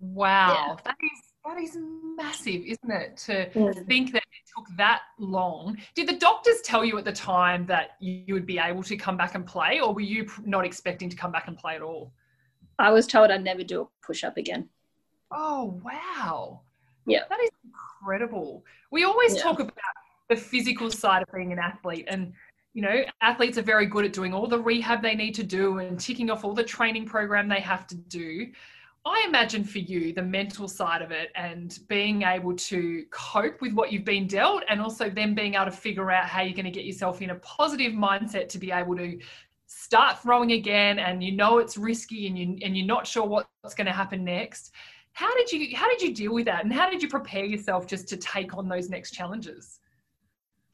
Wow, 0.00 0.54
yeah. 0.68 0.76
that 0.84 0.96
is 1.02 1.26
that 1.44 1.58
is 1.58 1.78
massive, 2.16 2.62
isn't 2.66 2.90
it? 2.90 3.16
To 3.18 3.48
mm. 3.50 3.86
think 3.86 4.12
that 4.12 4.22
it 4.22 4.50
took 4.56 4.66
that 4.76 5.02
long. 5.18 5.76
Did 5.94 6.08
the 6.08 6.16
doctors 6.16 6.60
tell 6.62 6.84
you 6.84 6.98
at 6.98 7.04
the 7.04 7.12
time 7.12 7.66
that 7.66 7.90
you 8.00 8.34
would 8.34 8.46
be 8.46 8.58
able 8.58 8.82
to 8.82 8.96
come 8.96 9.16
back 9.16 9.34
and 9.34 9.46
play, 9.46 9.80
or 9.80 9.94
were 9.94 10.00
you 10.00 10.26
not 10.44 10.64
expecting 10.64 11.08
to 11.08 11.16
come 11.16 11.32
back 11.32 11.48
and 11.48 11.56
play 11.56 11.76
at 11.76 11.82
all? 11.82 12.12
I 12.78 12.90
was 12.90 13.06
told 13.06 13.30
I'd 13.30 13.44
never 13.44 13.62
do 13.62 13.82
a 13.82 13.86
push 14.04 14.24
up 14.24 14.36
again. 14.36 14.68
Oh 15.30 15.80
wow! 15.84 16.60
Yeah, 17.06 17.22
that 17.28 17.40
is 17.40 17.50
incredible. 17.64 18.64
We 18.90 19.04
always 19.04 19.36
yeah. 19.36 19.42
talk 19.42 19.60
about 19.60 19.72
the 20.28 20.36
physical 20.36 20.90
side 20.90 21.22
of 21.22 21.28
being 21.32 21.52
an 21.52 21.58
athlete, 21.58 22.06
and 22.08 22.32
you 22.76 22.82
know, 22.82 23.02
athletes 23.22 23.56
are 23.56 23.62
very 23.62 23.86
good 23.86 24.04
at 24.04 24.12
doing 24.12 24.34
all 24.34 24.46
the 24.46 24.60
rehab 24.60 25.00
they 25.00 25.14
need 25.14 25.34
to 25.36 25.42
do 25.42 25.78
and 25.78 25.98
ticking 25.98 26.28
off 26.28 26.44
all 26.44 26.52
the 26.52 26.62
training 26.62 27.06
program 27.06 27.48
they 27.48 27.58
have 27.58 27.86
to 27.86 27.94
do. 27.94 28.48
I 29.06 29.24
imagine 29.26 29.64
for 29.64 29.78
you 29.78 30.12
the 30.12 30.20
mental 30.20 30.68
side 30.68 31.00
of 31.00 31.10
it 31.10 31.30
and 31.36 31.78
being 31.88 32.20
able 32.20 32.54
to 32.54 33.06
cope 33.10 33.62
with 33.62 33.72
what 33.72 33.92
you've 33.92 34.04
been 34.04 34.26
dealt, 34.26 34.62
and 34.68 34.78
also 34.78 35.08
then 35.08 35.34
being 35.34 35.54
able 35.54 35.64
to 35.64 35.70
figure 35.70 36.10
out 36.10 36.26
how 36.26 36.42
you're 36.42 36.52
going 36.52 36.66
to 36.66 36.70
get 36.70 36.84
yourself 36.84 37.22
in 37.22 37.30
a 37.30 37.36
positive 37.36 37.94
mindset 37.94 38.50
to 38.50 38.58
be 38.58 38.70
able 38.70 38.94
to 38.96 39.18
start 39.66 40.20
throwing 40.22 40.52
again. 40.52 40.98
And 40.98 41.24
you 41.24 41.32
know 41.32 41.56
it's 41.56 41.78
risky, 41.78 42.26
and 42.26 42.38
you 42.38 42.58
and 42.62 42.76
you're 42.76 42.86
not 42.86 43.06
sure 43.06 43.24
what's 43.24 43.74
going 43.74 43.86
to 43.86 43.92
happen 43.92 44.22
next. 44.22 44.72
How 45.14 45.34
did 45.34 45.50
you 45.50 45.74
how 45.74 45.88
did 45.88 46.02
you 46.02 46.12
deal 46.12 46.34
with 46.34 46.44
that, 46.44 46.62
and 46.62 46.70
how 46.74 46.90
did 46.90 47.02
you 47.02 47.08
prepare 47.08 47.46
yourself 47.46 47.86
just 47.86 48.06
to 48.08 48.18
take 48.18 48.54
on 48.54 48.68
those 48.68 48.90
next 48.90 49.12
challenges? 49.12 49.80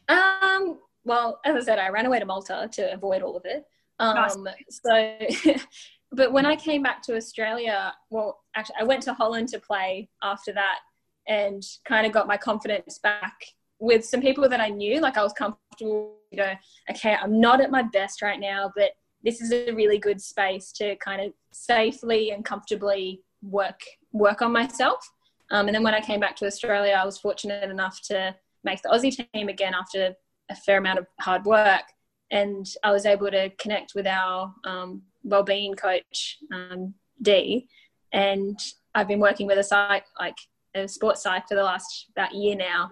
Um. 0.09 0.81
Well, 1.05 1.41
as 1.45 1.57
I 1.57 1.61
said, 1.61 1.79
I 1.79 1.88
ran 1.88 2.07
away 2.07 2.19
to 2.21 2.25
Malta 2.25 2.69
to 2.73 2.93
avoid 2.93 3.23
all 3.23 3.37
of 3.37 3.45
it. 3.45 3.65
Um, 3.99 4.15
nice. 4.15 4.37
So 4.71 5.55
but 6.12 6.33
when 6.33 6.47
I 6.47 6.57
came 6.57 6.83
back 6.83 7.03
to 7.03 7.17
Australia, 7.17 7.93
well, 8.11 8.41
actually, 8.55 8.77
I 8.81 8.85
went 8.85 9.03
to 9.05 9.15
Holland 9.15 9.49
to 9.49 9.59
play 9.59 10.09
after 10.23 10.53
that 10.53 10.79
and 11.27 11.62
kind 11.85 12.07
of 12.07 12.12
got 12.12 12.27
my 12.27 12.37
confidence 12.37 12.99
back 12.99 13.45
with 13.79 14.05
some 14.05 14.21
people 14.21 14.49
that 14.49 14.61
I 14.61 14.69
knew. 14.69 15.01
Like 15.01 15.17
I 15.17 15.23
was 15.23 15.33
comfortable, 15.33 16.17
you 16.31 16.38
know, 16.38 16.53
okay, 16.91 17.15
I'm 17.15 17.41
not 17.41 17.61
at 17.61 17.71
my 17.71 17.83
best 17.83 18.23
right 18.23 18.38
now, 18.38 18.71
but 18.77 18.93
this 19.25 19.41
is 19.41 19.53
a 19.53 19.73
really 19.73 19.99
good 19.99 20.21
space 20.21 20.73
to 20.73 20.97
kind 20.97 21.21
of 21.23 21.33
safely 21.53 22.31
and 22.31 22.45
comfortably 22.45 23.23
work 23.43 23.81
work 24.12 24.43
on 24.43 24.53
myself. 24.53 25.11
Um, 25.51 25.67
and 25.67 25.75
then 25.75 25.83
when 25.83 25.95
I 25.95 26.01
came 26.01 26.21
back 26.21 26.37
to 26.37 26.47
Australia, 26.47 26.93
I 26.93 27.05
was 27.05 27.19
fortunate 27.19 27.71
enough 27.71 28.01
to 28.03 28.35
make 28.65 28.83
the 28.83 28.88
Aussie 28.88 29.29
team 29.35 29.49
again 29.49 29.75
after 29.75 30.15
a 30.53 30.57
fair 30.57 30.79
amount 30.79 30.99
of 30.99 31.07
hard 31.21 31.45
work, 31.45 31.83
and 32.31 32.67
I 32.83 32.93
was 32.93 33.07
able 33.07 33.31
to 33.31 33.51
connect 33.59 33.95
with 33.95 34.07
our 34.07 34.55
um, 34.65 35.03
well-being 35.25 35.75
coach 35.75 36.38
um, 36.53 36.95
D, 37.21 37.69
and 38.12 38.59
I've 38.95 39.09
been 39.09 39.21
working 39.21 39.47
with 39.47 39.59
a 39.59 39.65
psych 39.65 40.05
like 40.19 40.37
a 40.75 40.87
sports 40.88 41.23
psych 41.23 41.49
for 41.49 41.55
the 41.55 41.62
last 41.62 42.07
about 42.17 42.35
year 42.35 42.57
now, 42.57 42.91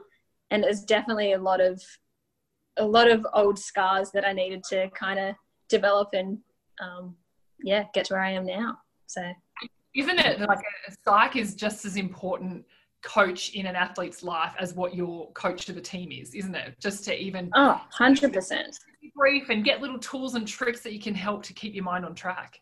and 0.51 0.62
there's 0.62 0.83
definitely 0.83 1.33
a 1.33 1.38
lot 1.38 1.61
of 1.61 1.83
a 2.77 2.85
lot 2.85 3.11
of 3.11 3.27
old 3.35 3.59
scars 3.59 4.11
that 4.12 4.27
I 4.27 4.33
needed 4.33 4.62
to 4.70 4.88
kind 4.90 5.18
of 5.18 5.35
develop 5.68 6.11
and 6.12 6.38
um, 6.81 7.16
yeah 7.62 7.85
get 7.94 8.07
to 8.07 8.14
where 8.14 8.23
I 8.23 8.33
am 8.33 8.46
now. 8.46 8.79
So 9.07 9.23
isn't 9.94 10.18
it 10.18 10.40
like 10.40 10.59
a 10.88 10.92
psych 11.05 11.37
is 11.37 11.55
just 11.55 11.85
as 11.85 11.96
important 11.96 12.64
coach 13.02 13.50
in 13.50 13.66
an 13.66 13.76
athlete's 13.76 14.22
life 14.22 14.54
as 14.58 14.74
what 14.74 14.94
your 14.94 15.30
coach 15.32 15.66
to 15.66 15.72
the 15.72 15.80
team 15.80 16.12
is, 16.12 16.34
isn't 16.34 16.54
it? 16.54 16.74
Just 16.80 17.04
to 17.04 17.18
even 17.18 17.50
oh, 17.54 17.80
100% 17.98 18.78
brief 19.14 19.48
and 19.50 19.64
get 19.64 19.80
little 19.80 19.98
tools 19.98 20.34
and 20.34 20.46
tricks 20.46 20.80
that 20.80 20.92
you 20.92 21.00
can 21.00 21.14
help 21.14 21.42
to 21.44 21.52
keep 21.52 21.74
your 21.74 21.84
mind 21.84 22.04
on 22.04 22.14
track. 22.14 22.60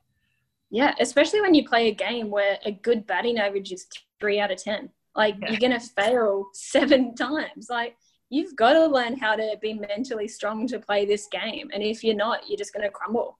Yeah, 0.70 0.94
especially 1.01 1.40
when 1.40 1.55
you 1.55 1.66
play 1.66 1.88
a 1.88 1.94
game 1.94 2.31
where 2.31 2.59
a 2.64 2.72
good 2.72 3.07
batting 3.07 3.38
average 3.38 3.72
is 3.72 3.87
three 4.20 4.38
out 4.38 4.51
of 4.51 4.62
10. 4.62 4.90
Like 5.16 5.37
yeah. 5.40 5.51
you're 5.51 5.61
going 5.61 5.79
to 5.79 5.81
fail 5.81 6.46
seven 6.53 7.14
times. 7.16 7.68
Like 7.70 7.96
you've 8.29 8.55
got 8.57 8.74
to 8.74 8.87
learn 8.87 9.16
how 9.16 9.35
to 9.35 9.57
be 9.61 9.74
mentally 9.74 10.29
strong 10.29 10.66
to 10.68 10.79
play 10.79 11.07
this 11.07 11.27
game. 11.31 11.70
And 11.72 11.83
if 11.83 12.05
you're 12.05 12.14
not, 12.14 12.48
you're 12.48 12.59
just 12.59 12.72
going 12.72 12.85
to 12.85 12.90
crumble. 12.90 13.38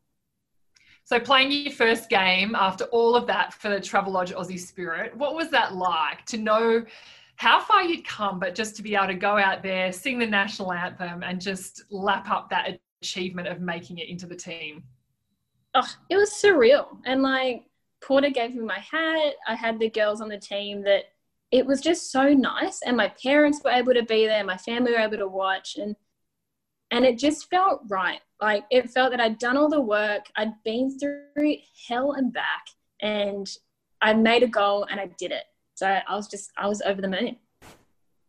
So, 1.09 1.19
playing 1.19 1.51
your 1.53 1.73
first 1.73 2.11
game 2.11 2.55
after 2.55 2.85
all 2.93 3.17
of 3.17 3.27
that 3.29 3.55
for 3.55 3.71
the 3.71 3.81
Travelodge 3.81 4.35
Aussie 4.35 4.61
Spirit, 4.61 5.17
what 5.17 5.35
was 5.35 5.49
that 5.49 5.75
like 5.75 6.27
to 6.27 6.37
know 6.37 6.85
how 7.37 7.63
far 7.63 7.83
you'd 7.83 8.07
come, 8.07 8.39
but 8.39 8.55
just 8.55 8.77
to 8.77 8.83
be 8.83 8.95
able 8.95 9.07
to 9.07 9.15
go 9.15 9.39
out 9.39 9.63
there, 9.63 9.91
sing 9.91 10.19
the 10.19 10.27
national 10.27 10.71
anthem, 10.71 11.23
and 11.23 11.41
just 11.41 11.85
lap 11.89 12.29
up 12.29 12.51
that 12.51 12.79
achievement 13.01 13.49
of 13.49 13.63
making 13.63 13.97
it 13.97 14.11
into 14.11 14.27
the 14.27 14.37
team? 14.37 14.85
Oh, 15.75 15.89
it 16.11 16.17
was 16.17 16.29
surreal. 16.29 16.99
And 17.07 17.23
like 17.23 17.65
Porter 18.03 18.29
gave 18.29 18.55
me 18.55 18.61
my 18.61 18.79
hat. 18.79 19.33
I 19.47 19.55
had 19.55 19.79
the 19.79 19.89
girls 19.89 20.21
on 20.21 20.29
the 20.29 20.37
team 20.37 20.83
that 20.83 21.05
it 21.51 21.65
was 21.65 21.81
just 21.81 22.13
so 22.13 22.35
nice. 22.35 22.83
And 22.83 22.99
my 22.99 23.09
parents 23.09 23.63
were 23.65 23.71
able 23.71 23.95
to 23.95 24.03
be 24.03 24.27
there. 24.27 24.45
My 24.45 24.59
family 24.59 24.93
were 24.93 24.99
able 24.99 25.17
to 25.17 25.29
watch. 25.29 25.77
And 25.77 25.97
and 26.91 27.05
it 27.05 27.19
just 27.19 27.51
felt 27.51 27.83
right. 27.89 28.21
Like 28.41 28.65
it 28.71 28.91
felt 28.91 29.11
that 29.11 29.21
I'd 29.21 29.39
done 29.39 29.57
all 29.57 29.69
the 29.69 29.81
work. 29.81 30.27
I'd 30.37 30.53
been 30.65 30.99
through 30.99 31.57
hell 31.89 32.13
and 32.13 32.33
back 32.33 32.67
and 33.01 33.49
I 34.01 34.15
made 34.15 34.43
a 34.43 34.49
goal 34.49 34.87
and 34.91 35.01
I 35.01 35.11
did 35.19 35.33
it. 35.33 35.45
So 35.75 35.87
I 35.87 36.15
was 36.15 36.29
just 36.29 36.51
I 36.57 36.67
was 36.67 36.83
over 36.83 37.01
the 37.01 37.09
moon. 37.09 37.37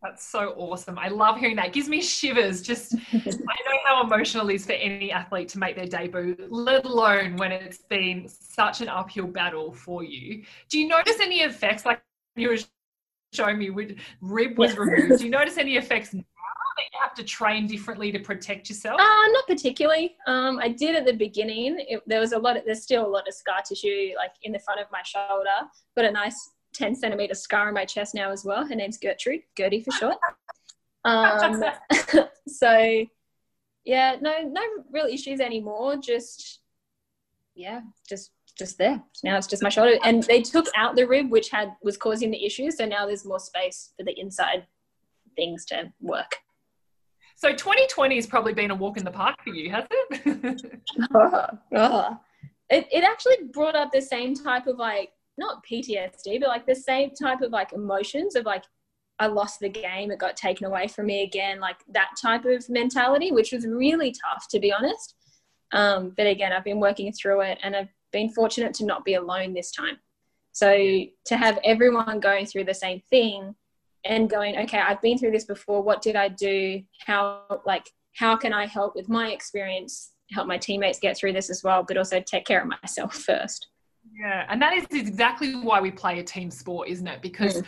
That's 0.01 0.25
so 0.25 0.53
awesome. 0.55 0.97
I 0.97 1.09
love 1.09 1.39
hearing 1.39 1.57
that. 1.57 1.67
It 1.67 1.73
gives 1.73 1.89
me 1.89 2.01
shivers. 2.01 2.61
Just, 2.61 2.95
I 3.13 3.17
know 3.17 3.79
how 3.83 4.01
emotional 4.01 4.49
it 4.49 4.55
is 4.55 4.65
for 4.65 4.71
any 4.71 5.11
athlete 5.11 5.49
to 5.49 5.59
make 5.59 5.75
their 5.75 5.87
debut, 5.87 6.37
let 6.49 6.85
alone 6.85 7.35
when 7.35 7.51
it's 7.51 7.79
been 7.79 8.29
such 8.29 8.79
an 8.79 8.87
uphill 8.87 9.27
battle 9.27 9.73
for 9.73 10.01
you. 10.01 10.45
Do 10.69 10.79
you 10.79 10.87
notice 10.87 11.19
any 11.19 11.41
effects, 11.41 11.85
like 11.85 12.01
you 12.37 12.47
were 12.47 12.57
showing 13.33 13.57
me 13.57 13.71
with 13.71 13.97
rib 14.21 14.57
was 14.57 14.77
removed? 14.77 15.19
Do 15.19 15.25
you 15.25 15.31
notice 15.31 15.57
any 15.57 15.75
effects 15.75 16.15
that 16.79 16.93
you 16.93 16.99
have 17.01 17.13
to 17.15 17.23
train 17.23 17.67
differently 17.67 18.11
to 18.11 18.19
protect 18.19 18.69
yourself? 18.69 18.99
Uh, 18.99 19.27
not 19.31 19.45
particularly. 19.47 20.15
Um, 20.27 20.59
I 20.59 20.69
did 20.69 20.95
at 20.95 21.05
the 21.05 21.13
beginning. 21.13 21.77
It, 21.87 22.01
there 22.07 22.19
was 22.19 22.31
a 22.31 22.39
lot. 22.39 22.57
Of, 22.57 22.65
there's 22.65 22.83
still 22.83 23.05
a 23.05 23.07
lot 23.07 23.27
of 23.27 23.33
scar 23.33 23.61
tissue, 23.67 24.11
like 24.15 24.31
in 24.43 24.51
the 24.51 24.59
front 24.59 24.79
of 24.79 24.87
my 24.91 25.01
shoulder, 25.03 25.69
but 25.95 26.05
a 26.05 26.11
nice 26.11 26.51
10 26.73 26.95
centimeter 26.95 27.33
scar 27.33 27.67
on 27.67 27.73
my 27.73 27.85
chest 27.85 28.15
now 28.15 28.31
as 28.31 28.45
well. 28.45 28.65
Her 28.65 28.75
name's 28.75 28.97
Gertrude, 28.97 29.41
Gertie 29.57 29.81
for 29.81 29.91
short. 29.91 30.17
Um, 31.05 31.63
so 32.47 33.05
yeah, 33.85 34.15
no, 34.21 34.41
no 34.43 34.61
real 34.91 35.05
issues 35.05 35.39
anymore. 35.39 35.97
Just 35.97 36.59
yeah, 37.55 37.81
just 38.07 38.31
just 38.57 38.77
there. 38.77 39.01
Now 39.23 39.37
it's 39.37 39.47
just 39.47 39.63
my 39.63 39.69
shoulder, 39.69 39.97
and 40.03 40.23
they 40.23 40.41
took 40.41 40.67
out 40.75 40.95
the 40.95 41.07
rib, 41.07 41.31
which 41.31 41.49
had 41.49 41.73
was 41.81 41.97
causing 41.97 42.31
the 42.31 42.45
issue. 42.45 42.71
So 42.71 42.85
now 42.85 43.05
there's 43.05 43.25
more 43.25 43.39
space 43.39 43.93
for 43.97 44.03
the 44.03 44.19
inside 44.19 44.65
things 45.35 45.65
to 45.65 45.91
work. 46.01 46.35
So 47.39 47.51
2020 47.51 48.15
has 48.15 48.27
probably 48.27 48.53
been 48.53 48.69
a 48.69 48.75
walk 48.75 48.97
in 48.97 49.05
the 49.05 49.11
park 49.11 49.41
for 49.41 49.51
you, 49.51 49.71
has 49.71 49.85
it? 49.89 50.61
oh, 51.15 51.47
oh. 51.73 52.17
It, 52.69 52.85
it 52.91 53.05
actually 53.05 53.47
brought 53.53 53.77
up 53.77 53.93
the 53.93 54.01
same 54.01 54.35
type 54.35 54.67
of 54.67 54.77
like 54.77 55.11
not 55.37 55.63
PTSD, 55.65 56.41
but 56.41 56.49
like 56.49 56.67
the 56.67 56.75
same 56.75 57.11
type 57.11 57.39
of 57.39 57.51
like 57.51 57.71
emotions 57.71 58.35
of 58.35 58.45
like, 58.45 58.65
I 59.19 59.27
lost 59.27 59.61
the 59.61 59.69
game, 59.69 60.11
it 60.11 60.19
got 60.19 60.35
taken 60.35 60.65
away 60.65 60.89
from 60.89 61.05
me 61.05 61.23
again, 61.23 61.61
like 61.61 61.77
that 61.93 62.09
type 62.21 62.43
of 62.43 62.69
mentality, 62.69 63.31
which 63.31 63.53
was 63.53 63.65
really 63.65 64.11
tough 64.11 64.49
to 64.49 64.59
be 64.59 64.73
honest. 64.73 65.15
Um, 65.71 66.13
but 66.17 66.27
again, 66.27 66.51
I've 66.51 66.65
been 66.65 66.81
working 66.81 67.13
through 67.13 67.39
it 67.41 67.57
and 67.63 67.73
I've 67.73 67.93
been 68.11 68.33
fortunate 68.33 68.73
to 68.75 68.85
not 68.85 69.05
be 69.05 69.13
alone 69.13 69.53
this 69.53 69.71
time. 69.71 69.97
So 70.51 70.75
to 70.75 71.37
have 71.37 71.57
everyone 71.63 72.19
going 72.19 72.47
through 72.47 72.65
the 72.65 72.73
same 72.73 73.01
thing 73.09 73.55
and 74.05 74.29
going, 74.29 74.57
okay, 74.57 74.79
I've 74.79 75.01
been 75.01 75.17
through 75.17 75.31
this 75.31 75.45
before. 75.45 75.81
What 75.81 76.01
did 76.01 76.15
I 76.15 76.29
do? 76.29 76.81
How, 77.05 77.43
like, 77.65 77.89
how 78.15 78.35
can 78.35 78.53
I 78.53 78.65
help 78.65 78.95
with 78.95 79.09
my 79.09 79.31
experience, 79.31 80.11
help 80.31 80.47
my 80.47 80.57
teammates 80.57 80.99
get 80.99 81.17
through 81.17 81.33
this 81.33 81.49
as 81.49 81.63
well, 81.63 81.83
but 81.83 81.97
also 81.97 82.21
take 82.21 82.45
care 82.45 82.61
of 82.61 82.67
myself 82.67 83.15
first? 83.25 83.67
Yeah, 84.19 84.45
and 84.49 84.61
that 84.61 84.73
is 84.73 84.85
exactly 84.91 85.55
why 85.55 85.79
we 85.81 85.91
play 85.91 86.19
a 86.19 86.23
team 86.23 86.49
sport, 86.49 86.89
isn't 86.89 87.07
it? 87.07 87.21
Because 87.21 87.61
mm. 87.61 87.65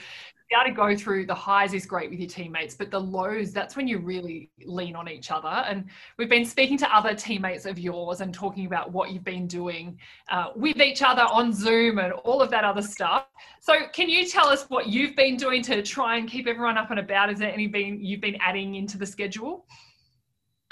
Be 0.51 0.57
able 0.59 0.69
to 0.69 0.75
go 0.75 1.01
through 1.01 1.25
the 1.25 1.33
highs 1.33 1.73
is 1.73 1.85
great 1.85 2.09
with 2.09 2.19
your 2.19 2.27
teammates, 2.27 2.75
but 2.75 2.91
the 2.91 2.99
lows, 2.99 3.53
that's 3.53 3.77
when 3.77 3.87
you 3.87 3.99
really 3.99 4.49
lean 4.65 4.97
on 4.97 5.07
each 5.07 5.31
other. 5.31 5.47
And 5.47 5.85
we've 6.17 6.29
been 6.29 6.43
speaking 6.43 6.77
to 6.79 6.95
other 6.95 7.15
teammates 7.15 7.65
of 7.65 7.79
yours 7.79 8.19
and 8.19 8.33
talking 8.33 8.65
about 8.65 8.91
what 8.91 9.11
you've 9.11 9.23
been 9.23 9.47
doing 9.47 9.97
uh, 10.29 10.47
with 10.55 10.81
each 10.81 11.03
other 11.03 11.21
on 11.21 11.53
Zoom 11.53 11.99
and 11.99 12.11
all 12.11 12.41
of 12.41 12.51
that 12.51 12.65
other 12.65 12.81
stuff. 12.81 13.27
So, 13.61 13.87
can 13.93 14.09
you 14.09 14.27
tell 14.27 14.47
us 14.47 14.65
what 14.67 14.87
you've 14.87 15.15
been 15.15 15.37
doing 15.37 15.61
to 15.63 15.81
try 15.81 16.17
and 16.17 16.29
keep 16.29 16.47
everyone 16.47 16.77
up 16.77 16.91
and 16.91 16.99
about? 16.99 17.31
Is 17.31 17.39
there 17.39 17.51
anything 17.51 18.03
you've 18.03 18.21
been 18.21 18.37
adding 18.41 18.75
into 18.75 18.97
the 18.97 19.05
schedule? 19.05 19.65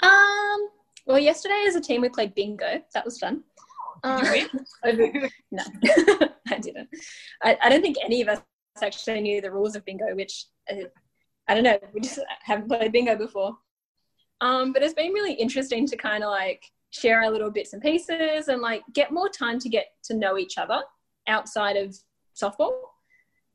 Um. 0.02 0.68
Well, 1.06 1.18
yesterday 1.18 1.64
as 1.66 1.74
a 1.74 1.80
team 1.80 2.02
we 2.02 2.10
played 2.10 2.34
bingo. 2.34 2.82
That 2.92 3.04
was 3.04 3.18
fun. 3.18 3.42
Um, 4.04 4.22
no, 4.84 5.64
I 6.50 6.58
didn't. 6.58 6.88
I, 7.42 7.56
I 7.62 7.68
don't 7.68 7.82
think 7.82 7.96
any 8.04 8.20
of 8.20 8.28
us 8.28 8.40
actually 8.82 9.20
knew 9.20 9.40
the 9.40 9.50
rules 9.50 9.76
of 9.76 9.84
bingo, 9.84 10.14
which 10.14 10.46
uh, 10.70 10.84
I 11.48 11.54
don't 11.54 11.64
know. 11.64 11.78
We 11.92 12.00
just 12.00 12.20
haven't 12.42 12.68
played 12.68 12.92
bingo 12.92 13.16
before. 13.16 13.56
Um, 14.40 14.72
but 14.72 14.82
it's 14.82 14.94
been 14.94 15.12
really 15.12 15.34
interesting 15.34 15.86
to 15.86 15.96
kind 15.96 16.24
of 16.24 16.30
like 16.30 16.64
share 16.90 17.22
our 17.22 17.30
little 17.30 17.50
bits 17.50 17.72
and 17.72 17.82
pieces 17.82 18.48
and 18.48 18.62
like 18.62 18.82
get 18.94 19.12
more 19.12 19.28
time 19.28 19.58
to 19.60 19.68
get 19.68 19.92
to 20.04 20.14
know 20.14 20.38
each 20.38 20.58
other 20.58 20.82
outside 21.28 21.76
of 21.76 21.96
softball. 22.34 22.72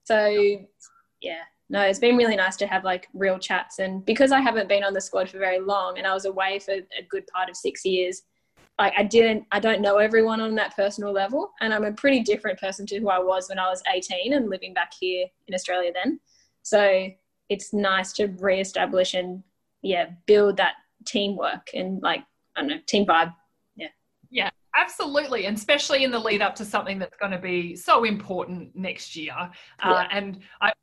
So 0.04 0.28
yeah, 1.22 1.42
no, 1.70 1.82
it's 1.82 2.00
been 2.00 2.16
really 2.16 2.36
nice 2.36 2.56
to 2.58 2.68
have 2.68 2.84
like 2.84 3.08
real 3.14 3.40
chats. 3.40 3.80
And 3.80 4.06
because 4.06 4.32
I 4.32 4.40
haven't 4.40 4.70
been 4.70 4.84
on 4.84 4.94
the 4.94 5.02
squad 5.02 5.30
for 5.30 5.40
very 5.40 5.60
long 5.60 5.98
and 5.98 6.06
I 6.06 6.14
was 6.14 6.26
away 6.26 6.60
for 6.60 6.74
a 6.74 7.04
good 7.10 7.26
part 7.28 7.50
of 7.50 7.56
six 7.56 7.84
years, 7.84 8.22
like 8.78 8.94
I 8.98 9.04
didn't, 9.04 9.46
I 9.52 9.60
don't 9.60 9.82
know 9.82 9.98
everyone 9.98 10.42
on 10.42 10.56
that 10.56 10.76
personal 10.76 11.14
level. 11.14 11.52
And 11.62 11.74
I'm 11.74 11.86
a 11.86 11.94
pretty 11.94 12.22
different 12.22 12.60
person 12.60 12.86
to 12.88 13.00
who 13.00 13.10
I 13.10 13.20
was 13.20 13.48
when 13.48 13.60
I 13.60 13.70
was 13.70 13.82
18 13.94 14.34
and 14.34 14.50
living 14.50 14.74
back 14.74 14.92
here 15.00 15.28
in 15.48 15.54
Australia 15.54 15.92
then. 15.94 16.20
So 16.62 17.08
it's 17.50 17.74
nice 17.74 18.12
to 18.14 18.28
reestablish 18.40 19.14
and, 19.14 19.44
yeah, 19.82 20.08
build 20.26 20.58
that 20.58 20.74
teamwork 21.06 21.70
and 21.74 22.02
like, 22.02 22.22
I 22.56 22.62
don't 22.62 22.70
know, 22.70 22.80
team 22.86 23.06
vibe. 23.06 23.34
Yeah. 23.76 23.88
Yeah. 24.30 24.50
Absolutely, 24.78 25.46
and 25.46 25.56
especially 25.56 26.04
in 26.04 26.12
the 26.12 26.20
lead 26.20 26.42
up 26.42 26.54
to 26.56 26.66
something 26.66 27.00
that's 27.00 27.16
going 27.16 27.32
to 27.32 27.38
be 27.38 27.78
so 27.78 28.04
important 28.04 28.76
next 28.76 29.16
year. 29.16 29.34
Uh. 29.82 30.04
And 30.12 30.40
I, 30.62 30.74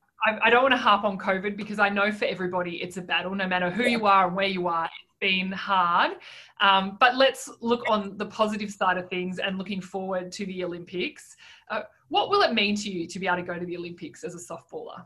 I, 0.42 0.48
don't 0.48 0.62
want 0.62 0.72
to 0.72 0.78
harp 0.78 1.04
on 1.04 1.18
COVID 1.18 1.58
because 1.58 1.78
I 1.78 1.88
know 1.88 2.10
for 2.10 2.24
everybody 2.24 2.82
it's 2.82 2.96
a 2.96 3.02
battle, 3.02 3.34
no 3.34 3.46
matter 3.46 3.70
who 3.70 3.84
you 3.84 4.06
are 4.06 4.28
and 4.28 4.36
where 4.36 4.46
you 4.46 4.66
are. 4.68 4.88
Been 5.22 5.52
hard. 5.52 6.12
Um, 6.60 6.96
but 6.98 7.16
let's 7.16 7.48
look 7.60 7.88
on 7.88 8.18
the 8.18 8.26
positive 8.26 8.72
side 8.72 8.98
of 8.98 9.08
things 9.08 9.38
and 9.38 9.56
looking 9.56 9.80
forward 9.80 10.32
to 10.32 10.44
the 10.46 10.64
Olympics. 10.64 11.36
Uh, 11.70 11.82
what 12.08 12.28
will 12.28 12.42
it 12.42 12.52
mean 12.52 12.74
to 12.76 12.90
you 12.90 13.06
to 13.06 13.18
be 13.20 13.28
able 13.28 13.36
to 13.36 13.42
go 13.42 13.56
to 13.56 13.64
the 13.64 13.76
Olympics 13.76 14.24
as 14.24 14.34
a 14.34 14.38
softballer? 14.38 15.04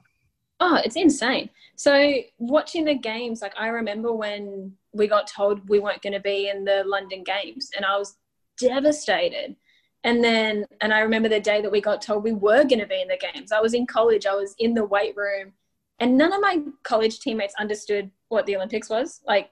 Oh, 0.59 0.81
it's 0.83 0.97
insane. 0.97 1.51
So 1.77 2.15
watching 2.39 2.87
the 2.87 2.95
games, 2.95 3.43
like 3.43 3.53
I 3.59 3.69
remember 3.69 4.15
when 4.15 4.73
we 4.95 5.07
got 5.07 5.27
told 5.27 5.69
we 5.69 5.81
weren't 5.81 6.01
going 6.01 6.15
to 6.15 6.21
be 6.21 6.49
in 6.49 6.65
the 6.65 6.83
London 6.87 7.23
Games, 7.23 7.71
and 7.77 7.85
I 7.85 7.99
was 7.99 8.17
devastated. 8.59 9.55
And 10.03 10.25
then, 10.25 10.65
and 10.81 10.95
I 10.95 11.01
remember 11.01 11.29
the 11.29 11.41
day 11.41 11.61
that 11.61 11.71
we 11.71 11.81
got 11.81 12.01
told 12.01 12.23
we 12.23 12.33
were 12.33 12.65
going 12.65 12.81
to 12.81 12.87
be 12.87 13.03
in 13.03 13.09
the 13.09 13.19
games. 13.19 13.53
I 13.53 13.61
was 13.61 13.75
in 13.75 13.87
college, 13.87 14.25
I 14.25 14.35
was 14.35 14.55
in 14.59 14.73
the 14.73 14.85
weight 14.85 15.15
room, 15.15 15.53
and 15.99 16.17
none 16.17 16.33
of 16.33 16.41
my 16.41 16.63
college 16.85 17.21
teammates 17.21 17.55
understood 17.59 18.11
what 18.29 18.47
the 18.47 18.57
Olympics 18.57 18.89
was. 18.89 19.21
Like, 19.27 19.51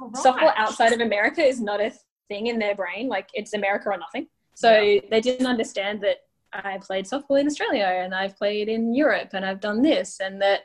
right. 0.00 0.12
softball 0.14 0.52
outside 0.56 0.92
of 0.92 1.00
America 1.00 1.42
is 1.42 1.60
not 1.60 1.80
a 1.80 1.92
thing 2.28 2.48
in 2.48 2.58
their 2.58 2.74
brain. 2.74 3.08
Like, 3.08 3.28
it's 3.34 3.54
America 3.54 3.90
or 3.90 3.98
nothing. 3.98 4.28
So 4.54 4.78
yeah. 4.78 5.00
they 5.10 5.20
didn't 5.20 5.46
understand 5.46 6.00
that 6.02 6.18
I 6.52 6.78
played 6.78 7.04
softball 7.04 7.40
in 7.40 7.46
Australia 7.46 7.84
and 7.84 8.14
I've 8.14 8.36
played 8.36 8.68
in 8.68 8.94
Europe 8.94 9.30
and 9.32 9.44
I've 9.44 9.60
done 9.60 9.82
this 9.82 10.20
and 10.20 10.40
that 10.40 10.60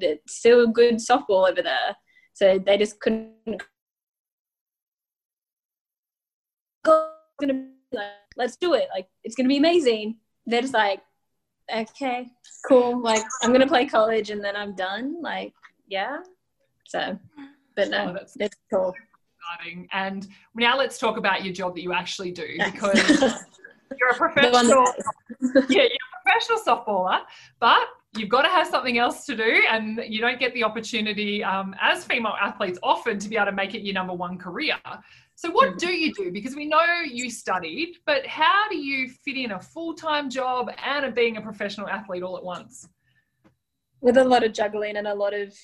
it's 0.00 0.36
still 0.36 0.66
good 0.68 0.96
softball 0.96 1.50
over 1.50 1.62
there. 1.62 1.96
So 2.34 2.58
they 2.58 2.78
just 2.78 3.00
couldn't. 3.00 3.62
Gonna 6.84 7.66
like, 7.92 8.06
let's 8.36 8.56
do 8.56 8.74
it. 8.74 8.88
Like, 8.94 9.08
it's 9.24 9.34
going 9.34 9.46
to 9.46 9.48
be 9.48 9.58
amazing. 9.58 10.16
They're 10.46 10.60
just 10.60 10.74
like, 10.74 11.00
okay, 11.74 12.28
cool. 12.68 13.02
Like, 13.02 13.24
I'm 13.42 13.50
going 13.50 13.60
to 13.60 13.66
play 13.66 13.86
college 13.86 14.30
and 14.30 14.42
then 14.42 14.54
I'm 14.54 14.74
done. 14.74 15.20
Like, 15.20 15.52
yeah. 15.88 16.18
So, 16.86 17.18
but 17.76 17.90
no, 17.90 18.08
oh, 18.08 18.12
that's, 18.12 18.34
that's 18.34 18.56
cool. 18.72 18.94
Exciting. 19.58 19.88
And 19.92 20.26
now 20.54 20.76
let's 20.76 20.98
talk 20.98 21.16
about 21.16 21.44
your 21.44 21.52
job 21.52 21.74
that 21.76 21.82
you 21.82 21.92
actually 21.92 22.32
do 22.32 22.46
because 22.64 23.10
you're 23.98 24.10
a 24.10 24.14
professional. 24.14 24.86
yeah, 25.68 25.82
you're 25.82 25.86
a 25.86 26.22
professional 26.24 26.58
softballer, 26.58 27.20
but 27.60 27.86
you've 28.16 28.30
got 28.30 28.42
to 28.42 28.48
have 28.48 28.66
something 28.66 28.98
else 28.98 29.26
to 29.26 29.36
do 29.36 29.62
and 29.70 30.00
you 30.08 30.20
don't 30.20 30.40
get 30.40 30.52
the 30.54 30.64
opportunity 30.64 31.44
um, 31.44 31.76
as 31.80 32.04
female 32.04 32.34
athletes 32.40 32.78
often 32.82 33.18
to 33.18 33.28
be 33.28 33.36
able 33.36 33.46
to 33.46 33.52
make 33.52 33.74
it 33.74 33.82
your 33.82 33.94
number 33.94 34.14
one 34.14 34.38
career 34.38 34.76
so, 35.36 35.50
what 35.50 35.74
mm. 35.74 35.78
do 35.78 35.88
you 35.88 36.14
do? 36.14 36.32
Because 36.32 36.56
we 36.56 36.64
know 36.64 36.82
you 37.04 37.30
studied, 37.30 37.98
but 38.06 38.26
how 38.26 38.68
do 38.70 38.76
you 38.78 39.10
fit 39.10 39.36
in 39.36 39.52
a 39.52 39.60
full 39.60 39.92
time 39.92 40.30
job 40.30 40.70
and 40.82 41.14
being 41.14 41.36
a 41.36 41.42
professional 41.42 41.88
athlete 41.88 42.22
all 42.22 42.38
at 42.38 42.42
once? 42.42 42.88
With 44.00 44.16
a 44.16 44.24
lot 44.24 44.44
of 44.44 44.54
juggling 44.54 44.96
and 44.96 45.06
a 45.06 45.14
lot 45.14 45.34
of 45.34 45.54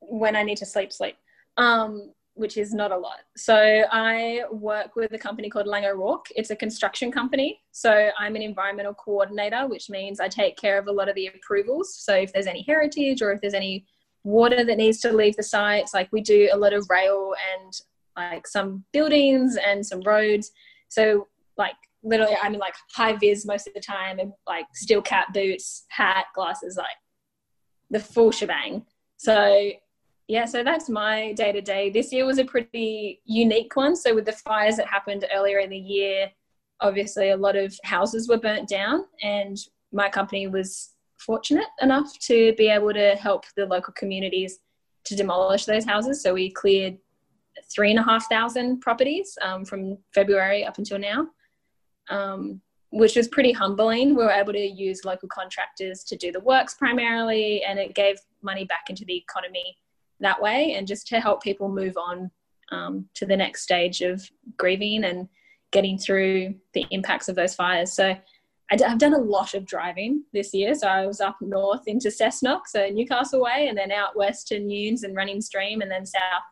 when 0.00 0.34
I 0.34 0.42
need 0.42 0.58
to 0.58 0.66
sleep, 0.66 0.92
sleep, 0.92 1.14
um, 1.56 2.12
which 2.34 2.56
is 2.56 2.74
not 2.74 2.90
a 2.90 2.96
lot. 2.96 3.20
So, 3.36 3.84
I 3.90 4.42
work 4.50 4.96
with 4.96 5.12
a 5.12 5.18
company 5.18 5.48
called 5.48 5.66
Laing 5.66 5.86
O'Rourke. 5.86 6.26
It's 6.34 6.50
a 6.50 6.56
construction 6.56 7.12
company. 7.12 7.60
So, 7.72 8.10
I'm 8.18 8.36
an 8.36 8.42
environmental 8.42 8.94
coordinator, 8.94 9.66
which 9.66 9.88
means 9.90 10.20
I 10.20 10.28
take 10.28 10.56
care 10.56 10.78
of 10.78 10.88
a 10.88 10.92
lot 10.92 11.08
of 11.08 11.14
the 11.14 11.28
approvals. 11.28 11.94
So, 11.96 12.14
if 12.14 12.32
there's 12.32 12.46
any 12.46 12.62
heritage 12.62 13.22
or 13.22 13.32
if 13.32 13.40
there's 13.40 13.54
any 13.54 13.86
water 14.24 14.64
that 14.64 14.78
needs 14.78 15.00
to 15.00 15.12
leave 15.12 15.36
the 15.36 15.42
sites, 15.42 15.94
like 15.94 16.08
we 16.10 16.20
do 16.22 16.48
a 16.52 16.56
lot 16.56 16.72
of 16.72 16.86
rail 16.88 17.34
and 17.52 17.72
like 18.16 18.46
some 18.46 18.84
buildings 18.92 19.56
and 19.56 19.84
some 19.84 20.00
roads. 20.02 20.50
So 20.88 21.28
like 21.56 21.74
literally 22.02 22.36
I'm 22.42 22.54
in 22.54 22.60
like 22.60 22.74
high 22.94 23.16
vis 23.16 23.44
most 23.44 23.66
of 23.66 23.74
the 23.74 23.80
time 23.80 24.18
and 24.18 24.32
like 24.46 24.66
steel 24.74 25.02
cap 25.02 25.32
boots, 25.32 25.84
hat, 25.90 26.26
glasses, 26.34 26.76
like 26.76 26.86
the 27.90 28.00
full 28.00 28.30
shebang. 28.30 28.84
So 29.16 29.70
yeah, 30.26 30.46
so 30.46 30.64
that's 30.64 30.88
my 30.88 31.32
day 31.34 31.52
to 31.52 31.60
day. 31.60 31.90
This 31.90 32.12
year 32.12 32.24
was 32.24 32.38
a 32.38 32.44
pretty 32.44 33.20
unique 33.24 33.76
one. 33.76 33.94
So 33.94 34.14
with 34.14 34.24
the 34.24 34.32
fires 34.32 34.76
that 34.76 34.86
happened 34.86 35.26
earlier 35.34 35.58
in 35.58 35.70
the 35.70 35.78
year, 35.78 36.30
obviously 36.80 37.30
a 37.30 37.36
lot 37.36 37.56
of 37.56 37.78
houses 37.84 38.28
were 38.28 38.38
burnt 38.38 38.68
down 38.68 39.04
and 39.22 39.58
my 39.92 40.08
company 40.08 40.46
was 40.46 40.90
fortunate 41.18 41.66
enough 41.80 42.18
to 42.20 42.54
be 42.56 42.68
able 42.68 42.92
to 42.92 43.16
help 43.16 43.44
the 43.56 43.66
local 43.66 43.92
communities 43.94 44.58
to 45.04 45.14
demolish 45.14 45.66
those 45.66 45.84
houses. 45.84 46.22
So 46.22 46.32
we 46.34 46.50
cleared 46.50 46.96
three 47.70 47.90
and 47.90 47.98
a 47.98 48.02
half 48.02 48.28
thousand 48.28 48.80
properties 48.80 49.36
um, 49.42 49.64
from 49.64 49.98
February 50.14 50.64
up 50.64 50.78
until 50.78 50.98
now, 50.98 51.28
um, 52.08 52.60
which 52.90 53.14
was 53.14 53.28
pretty 53.28 53.52
humbling. 53.52 54.14
We 54.14 54.24
were 54.24 54.30
able 54.30 54.54
to 54.54 54.66
use 54.66 55.04
local 55.04 55.28
contractors 55.28 56.02
to 56.04 56.16
do 56.16 56.32
the 56.32 56.40
works 56.40 56.74
primarily, 56.74 57.62
and 57.62 57.78
it 57.78 57.94
gave 57.94 58.16
money 58.42 58.64
back 58.64 58.90
into 58.90 59.04
the 59.04 59.16
economy 59.16 59.76
that 60.20 60.40
way, 60.40 60.74
and 60.74 60.86
just 60.86 61.06
to 61.08 61.20
help 61.20 61.42
people 61.42 61.68
move 61.68 61.96
on 61.96 62.30
um, 62.70 63.08
to 63.14 63.26
the 63.26 63.36
next 63.36 63.62
stage 63.62 64.00
of 64.00 64.28
grieving 64.56 65.04
and 65.04 65.28
getting 65.70 65.98
through 65.98 66.54
the 66.72 66.86
impacts 66.90 67.28
of 67.28 67.36
those 67.36 67.54
fires. 67.54 67.92
So. 67.92 68.16
I've 68.70 68.98
done 68.98 69.12
a 69.12 69.18
lot 69.18 69.52
of 69.52 69.66
driving 69.66 70.24
this 70.32 70.54
year. 70.54 70.74
So 70.74 70.88
I 70.88 71.06
was 71.06 71.20
up 71.20 71.36
north 71.42 71.82
into 71.86 72.08
Cessnock, 72.08 72.62
so 72.66 72.88
Newcastle 72.88 73.42
way, 73.42 73.66
and 73.68 73.76
then 73.76 73.92
out 73.92 74.16
west 74.16 74.48
to 74.48 74.58
Newnes 74.58 75.04
and 75.04 75.14
Running 75.14 75.42
Stream, 75.42 75.82
and 75.82 75.90
then 75.90 76.06
south 76.06 76.42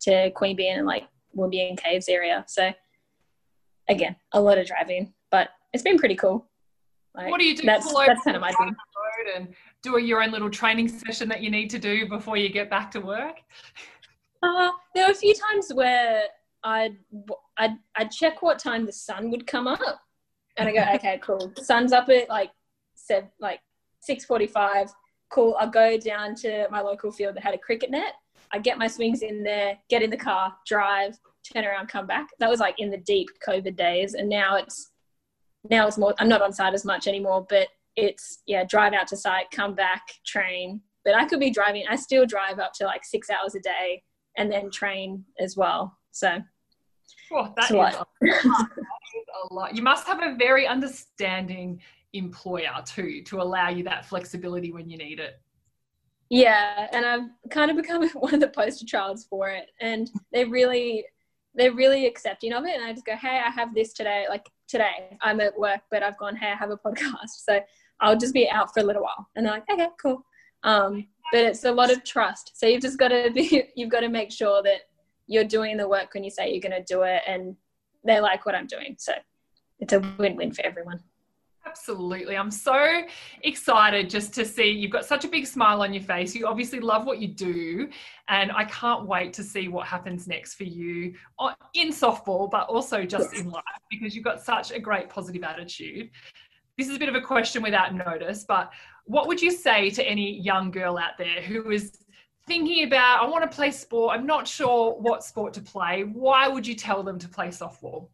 to 0.00 0.32
Queanbeyan 0.32 0.78
and 0.78 0.86
like 0.86 1.04
Wombeyan 1.36 1.78
Caves 1.78 2.08
area. 2.08 2.44
So 2.48 2.72
again, 3.88 4.16
a 4.32 4.40
lot 4.40 4.58
of 4.58 4.66
driving, 4.66 5.14
but 5.30 5.50
it's 5.72 5.84
been 5.84 5.96
pretty 5.96 6.16
cool. 6.16 6.48
Like, 7.14 7.30
what 7.30 7.38
do 7.40 7.46
you 7.46 7.56
do? 7.56 7.64
That's, 7.64 7.86
that's 7.86 8.24
kind 8.24 8.36
of 8.36 8.40
my 8.40 8.52
thing. 8.52 8.74
And 9.36 9.48
do 9.82 9.98
your 9.98 10.22
own 10.22 10.30
little 10.30 10.50
training 10.50 10.88
session 10.88 11.28
that 11.28 11.42
you 11.42 11.50
need 11.50 11.70
to 11.70 11.78
do 11.78 12.08
before 12.08 12.36
you 12.36 12.48
get 12.48 12.70
back 12.70 12.90
to 12.92 13.00
work? 13.00 13.36
Uh, 14.42 14.70
there 14.94 15.06
were 15.06 15.12
a 15.12 15.14
few 15.14 15.34
times 15.34 15.72
where 15.72 16.24
I'd, 16.64 16.96
I'd, 17.56 17.76
I'd 17.96 18.10
check 18.10 18.42
what 18.42 18.58
time 18.58 18.86
the 18.86 18.92
sun 18.92 19.30
would 19.30 19.46
come 19.46 19.66
up 19.66 20.00
and 20.56 20.68
I 20.68 20.72
go, 20.72 20.84
okay, 20.94 21.18
cool. 21.22 21.52
The 21.56 21.64
sun's 21.64 21.92
up 21.92 22.08
at 22.08 22.28
like, 22.28 22.50
seven, 22.94 23.30
like 23.40 23.60
6.45. 24.08 24.90
Cool. 25.30 25.56
I'll 25.58 25.70
go 25.70 25.96
down 25.96 26.34
to 26.36 26.66
my 26.70 26.80
local 26.80 27.12
field 27.12 27.36
that 27.36 27.44
had 27.44 27.54
a 27.54 27.58
cricket 27.58 27.90
net 27.90 28.14
I 28.52 28.58
get 28.58 28.78
my 28.78 28.86
swings 28.86 29.22
in 29.22 29.42
there, 29.42 29.78
get 29.88 30.02
in 30.02 30.10
the 30.10 30.16
car, 30.16 30.54
drive, 30.66 31.18
turn 31.52 31.64
around, 31.64 31.88
come 31.88 32.06
back. 32.06 32.28
That 32.38 32.50
was 32.50 32.60
like 32.60 32.76
in 32.78 32.90
the 32.90 32.98
deep 32.98 33.28
COVID 33.46 33.76
days, 33.76 34.14
and 34.14 34.28
now 34.28 34.56
it's 34.56 34.90
now 35.68 35.86
it's 35.86 35.98
more. 35.98 36.14
I'm 36.18 36.28
not 36.28 36.42
on 36.42 36.52
site 36.52 36.74
as 36.74 36.84
much 36.84 37.06
anymore, 37.06 37.46
but 37.48 37.68
it's 37.96 38.42
yeah, 38.46 38.64
drive 38.64 38.92
out 38.92 39.08
to 39.08 39.16
site, 39.16 39.50
come 39.50 39.74
back, 39.74 40.02
train. 40.24 40.80
But 41.04 41.14
I 41.14 41.24
could 41.24 41.40
be 41.40 41.50
driving. 41.50 41.84
I 41.88 41.96
still 41.96 42.26
drive 42.26 42.58
up 42.58 42.72
to 42.74 42.84
like 42.84 43.04
six 43.04 43.28
hours 43.30 43.54
a 43.54 43.60
day, 43.60 44.02
and 44.36 44.50
then 44.50 44.70
train 44.70 45.24
as 45.38 45.56
well. 45.56 45.96
So. 46.10 46.38
Oh, 47.32 47.52
that 47.56 47.64
is, 47.66 47.70
a 47.70 47.76
lot. 47.76 48.08
that 48.20 48.34
is 48.34 49.24
a 49.50 49.54
lot. 49.54 49.76
You 49.76 49.82
must 49.82 50.06
have 50.06 50.20
a 50.22 50.34
very 50.36 50.66
understanding 50.66 51.80
employer 52.12 52.82
too 52.84 53.22
to 53.22 53.40
allow 53.40 53.68
you 53.68 53.84
that 53.84 54.04
flexibility 54.04 54.72
when 54.72 54.88
you 54.88 54.96
need 54.96 55.20
it. 55.20 55.40
Yeah, 56.28 56.86
and 56.92 57.04
I've 57.04 57.50
kind 57.50 57.70
of 57.70 57.76
become 57.76 58.08
one 58.14 58.34
of 58.34 58.40
the 58.40 58.48
poster 58.48 58.86
childs 58.86 59.26
for 59.28 59.48
it, 59.50 59.70
and 59.80 60.10
they're 60.32 60.48
really 60.48 61.04
they're 61.54 61.74
really 61.74 62.06
accepting 62.06 62.52
of 62.52 62.64
it. 62.64 62.76
And 62.76 62.84
I 62.84 62.92
just 62.92 63.04
go, 63.04 63.16
hey, 63.16 63.40
I 63.44 63.50
have 63.50 63.74
this 63.74 63.92
today. 63.92 64.26
Like 64.28 64.48
today, 64.68 65.18
I'm 65.20 65.40
at 65.40 65.58
work, 65.58 65.80
but 65.90 66.02
I've 66.02 66.16
gone, 66.16 66.36
hey, 66.36 66.52
I 66.52 66.54
have 66.54 66.70
a 66.70 66.76
podcast, 66.76 67.28
so 67.44 67.60
I'll 68.00 68.16
just 68.16 68.34
be 68.34 68.48
out 68.48 68.72
for 68.72 68.80
a 68.80 68.82
little 68.82 69.02
while. 69.02 69.28
And 69.36 69.46
they're 69.46 69.54
like, 69.54 69.70
okay, 69.70 69.88
cool. 70.00 70.24
Um, 70.62 71.06
but 71.32 71.42
it's 71.42 71.64
a 71.64 71.72
lot 71.72 71.92
of 71.92 72.04
trust. 72.04 72.52
So 72.54 72.66
you've 72.66 72.82
just 72.82 72.98
got 72.98 73.08
to 73.08 73.30
be, 73.32 73.64
you've 73.76 73.90
got 73.90 74.00
to 74.00 74.08
make 74.08 74.30
sure 74.30 74.62
that 74.62 74.82
you're 75.26 75.44
doing 75.44 75.76
the 75.76 75.88
work 75.88 76.12
when 76.14 76.24
you 76.24 76.30
say 76.30 76.50
you're 76.50 76.60
going 76.60 76.84
to 76.84 76.92
do 76.92 77.02
it, 77.02 77.22
and 77.26 77.56
they 78.04 78.20
like 78.20 78.46
what 78.46 78.54
I'm 78.54 78.66
doing. 78.66 78.96
So 78.98 79.12
it's 79.78 79.92
a 79.92 80.00
win-win 80.18 80.52
for 80.52 80.64
everyone. 80.64 81.00
Absolutely. 81.66 82.36
I'm 82.36 82.50
so 82.50 83.02
excited 83.42 84.08
just 84.08 84.34
to 84.34 84.44
see 84.44 84.70
you've 84.70 84.90
got 84.90 85.04
such 85.04 85.24
a 85.24 85.28
big 85.28 85.46
smile 85.46 85.82
on 85.82 85.92
your 85.92 86.02
face. 86.02 86.34
You 86.34 86.46
obviously 86.46 86.80
love 86.80 87.04
what 87.04 87.18
you 87.18 87.28
do. 87.28 87.88
And 88.28 88.50
I 88.50 88.64
can't 88.64 89.06
wait 89.06 89.32
to 89.34 89.44
see 89.44 89.68
what 89.68 89.86
happens 89.86 90.26
next 90.26 90.54
for 90.54 90.64
you 90.64 91.14
in 91.74 91.90
softball, 91.90 92.50
but 92.50 92.66
also 92.68 93.04
just 93.04 93.34
in 93.34 93.50
life 93.50 93.62
because 93.90 94.16
you've 94.16 94.24
got 94.24 94.42
such 94.42 94.72
a 94.72 94.80
great 94.80 95.10
positive 95.10 95.44
attitude. 95.44 96.10
This 96.78 96.88
is 96.88 96.96
a 96.96 96.98
bit 96.98 97.08
of 97.08 97.14
a 97.14 97.20
question 97.20 97.62
without 97.62 97.94
notice, 97.94 98.44
but 98.44 98.72
what 99.04 99.26
would 99.28 99.42
you 99.42 99.50
say 99.50 99.90
to 99.90 100.02
any 100.06 100.40
young 100.40 100.70
girl 100.70 100.96
out 100.96 101.18
there 101.18 101.42
who 101.42 101.70
is 101.70 101.98
thinking 102.46 102.84
about, 102.84 103.22
I 103.22 103.28
want 103.28 103.48
to 103.48 103.54
play 103.54 103.70
sport, 103.70 104.16
I'm 104.16 104.26
not 104.26 104.46
sure 104.46 104.94
what 104.94 105.24
sport 105.24 105.52
to 105.54 105.60
play? 105.60 106.02
Why 106.04 106.48
would 106.48 106.66
you 106.66 106.74
tell 106.74 107.02
them 107.02 107.18
to 107.18 107.28
play 107.28 107.48
softball? 107.48 108.08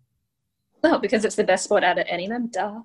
Well, 0.82 0.98
because 0.98 1.24
it's 1.24 1.36
the 1.36 1.44
best 1.44 1.64
sport 1.64 1.84
out 1.84 1.98
of 1.98 2.06
any 2.08 2.24
of 2.24 2.30
them, 2.30 2.48
duh. 2.48 2.80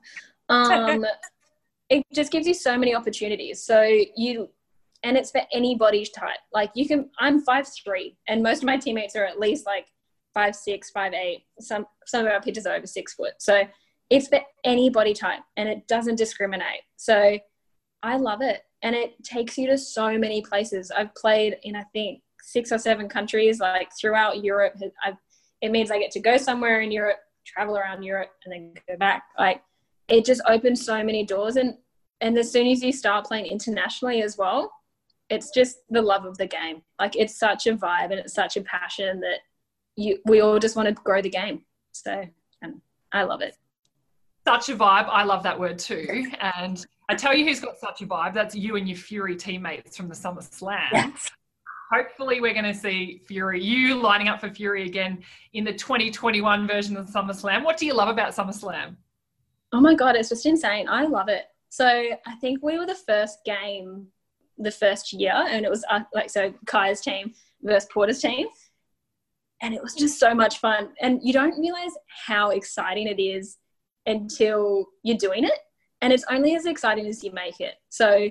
Um, 0.50 1.06
it 1.90 2.06
just 2.14 2.32
gives 2.32 2.48
you 2.48 2.54
so 2.54 2.78
many 2.78 2.96
opportunities. 2.96 3.64
So 3.64 3.82
you, 4.16 4.50
and 5.04 5.18
it's 5.18 5.32
for 5.32 5.42
any 5.52 5.76
body 5.76 6.06
type. 6.06 6.40
Like 6.54 6.72
you 6.74 6.88
can, 6.88 7.10
I'm 7.20 7.42
five 7.42 7.68
three, 7.84 8.18
and 8.28 8.42
most 8.42 8.60
of 8.60 8.64
my 8.66 8.78
teammates 8.78 9.16
are 9.16 9.26
at 9.26 9.40
least 9.40 9.66
like 9.66 9.88
five 10.34 10.56
six, 10.56 10.90
five 10.90 11.14
eight. 11.14 11.46
Some 11.60 11.86
some 12.06 12.26
of 12.26 12.32
our 12.32 12.42
pitchers 12.42 12.66
are 12.66 12.76
over 12.76 12.88
six 12.88 13.14
foot. 13.14 13.34
So 13.40 13.64
it's 14.12 14.28
for 14.28 14.42
any 14.64 14.92
body 14.92 15.16
type, 15.16 15.40
and 15.58 15.68
it 15.68 15.88
doesn't 15.88 16.18
discriminate. 16.18 16.82
So 16.98 17.40
I 18.04 18.18
love 18.18 18.44
it, 18.44 18.62
and 18.84 18.96
it 18.96 19.24
takes 19.24 19.58
you 19.58 19.68
to 19.68 19.78
so 19.78 20.20
many 20.20 20.44
places. 20.44 20.92
I've 20.92 21.16
played 21.16 21.58
in 21.64 21.76
I 21.76 21.84
think 21.94 22.22
six 22.44 22.72
or 22.72 22.78
seven 22.78 23.10
countries, 23.10 23.60
like 23.60 23.90
throughout 24.00 24.44
Europe. 24.44 24.76
I've, 25.04 25.18
it 25.62 25.72
means 25.72 25.90
I 25.90 25.98
get 25.98 26.12
to 26.12 26.20
go 26.20 26.38
somewhere 26.38 26.82
in 26.82 26.92
Europe, 26.92 27.20
travel 27.46 27.76
around 27.76 28.04
Europe, 28.04 28.30
and 28.46 28.54
then 28.54 28.74
go 28.88 28.98
back. 28.98 29.24
Like 29.40 29.64
it 30.12 30.26
just 30.26 30.42
opens 30.48 30.86
so 30.86 31.04
many 31.04 31.26
doors 31.26 31.56
and 31.56 31.76
and 32.20 32.38
as 32.38 32.52
soon 32.52 32.68
as 32.68 32.84
you 32.84 32.92
start 32.92 33.26
playing 33.26 33.46
internationally 33.46 34.22
as 34.22 34.38
well 34.38 34.72
it's 35.30 35.50
just 35.52 35.78
the 35.90 36.02
love 36.02 36.26
of 36.26 36.38
the 36.38 36.46
game 36.46 36.82
like 37.00 37.16
it's 37.16 37.40
such 37.40 37.66
a 37.66 37.76
vibe 37.76 38.12
and 38.12 38.20
it's 38.20 38.34
such 38.34 38.58
a 38.58 38.62
passion 38.62 39.20
that 39.22 39.40
you 39.96 40.20
we 40.26 40.42
all 40.42 40.60
just 40.60 40.76
want 40.76 40.88
to 40.88 40.94
grow 40.94 41.22
the 41.22 41.30
game 41.30 41.64
so 41.92 42.24
and 42.62 42.82
i 43.12 43.24
love 43.24 43.42
it 43.42 43.56
such 44.46 44.70
a 44.70 44.76
vibe 44.76 45.08
i 45.10 45.24
love 45.24 45.44
that 45.44 45.60
word 45.60 45.78
too 45.78 46.32
and 46.42 46.86
i 47.10 47.16
tell 47.16 47.36
you 47.36 47.46
who's 47.46 47.60
got 47.60 47.78
such 47.78 48.02
a 48.02 48.06
vibe 48.06 48.34
that's 48.34 48.56
you 48.56 48.76
and 48.76 48.88
your 48.88 48.98
fury 48.98 49.36
teammates 49.36 49.96
from 49.96 50.08
the 50.08 50.16
summer 50.16 50.42
slam 50.42 50.90
yes. 50.92 51.30
hopefully 51.92 52.42
we're 52.42 52.54
going 52.54 52.66
to 52.66 52.74
see 52.74 53.22
fury 53.28 53.62
you 53.64 53.96
lining 53.96 54.28
up 54.28 54.40
for 54.40 54.50
fury 54.50 54.86
again 54.86 55.22
in 55.54 55.64
the 55.64 55.74
2021 55.74 56.68
version 56.68 56.98
of 56.98 57.06
the 57.06 57.12
summer 57.12 57.34
slam 57.34 57.64
what 57.64 57.78
do 57.78 57.86
you 57.86 57.94
love 57.94 58.10
about 58.10 58.34
summer 58.34 58.54
slam 58.54 58.98
Oh 59.74 59.80
my 59.80 59.96
god, 59.96 60.16
it's 60.16 60.30
just 60.30 60.46
insane. 60.46 60.88
I 60.90 61.06
love 61.06 61.30
it. 61.30 61.46
So 61.70 61.86
I 61.86 62.36
think 62.42 62.62
we 62.62 62.78
were 62.78 62.86
the 62.86 62.96
first 62.96 63.40
game 63.46 64.08
the 64.58 64.72
first 64.72 65.14
year, 65.14 65.34
and 65.34 65.66
it 65.66 65.70
was 65.70 65.86
uh, 65.90 66.02
like 66.14 66.30
so 66.30 66.54
Kai's 66.66 67.02
team 67.02 67.34
versus 67.62 67.90
Porter's 67.92 68.20
team, 68.20 68.48
and 69.62 69.74
it 69.74 69.82
was 69.82 69.96
just 69.96 70.20
so 70.20 70.36
much 70.36 70.58
fun. 70.58 70.90
And 71.00 71.22
you 71.24 71.32
don't 71.32 71.58
realize 71.58 71.94
how 72.28 72.50
exciting 72.50 73.08
it 73.08 73.22
is 73.22 73.58
until 74.06 74.88
you're 75.04 75.18
doing 75.18 75.44
it, 75.44 75.60
and 76.02 76.12
it's 76.12 76.26
only 76.30 76.56
as 76.56 76.66
exciting 76.66 77.08
as 77.08 77.24
you 77.24 77.32
make 77.32 77.60
it. 77.60 77.76
So, 77.90 78.30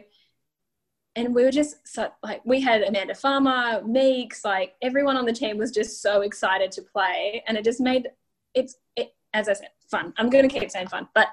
and 1.16 1.34
we 1.34 1.44
were 1.44 1.50
just 1.50 1.86
so, 1.86 2.10
like 2.22 2.42
we 2.44 2.60
had 2.60 2.82
Amanda 2.82 3.14
Farmer, 3.14 3.82
Meeks, 3.84 4.44
like 4.44 4.74
everyone 4.82 5.16
on 5.16 5.26
the 5.26 5.32
team 5.32 5.58
was 5.58 5.70
just 5.70 6.02
so 6.02 6.22
excited 6.22 6.72
to 6.72 6.82
play, 6.82 7.42
and 7.46 7.56
it 7.56 7.64
just 7.64 7.80
made 7.80 8.08
it's 8.54 8.76
it, 8.96 9.14
as 9.34 9.48
I 9.48 9.54
said, 9.54 9.70
fun. 9.90 10.12
I'm 10.16 10.30
going 10.30 10.48
to 10.48 10.60
keep 10.60 10.70
saying 10.70 10.88
fun, 10.88 11.08
but 11.14 11.28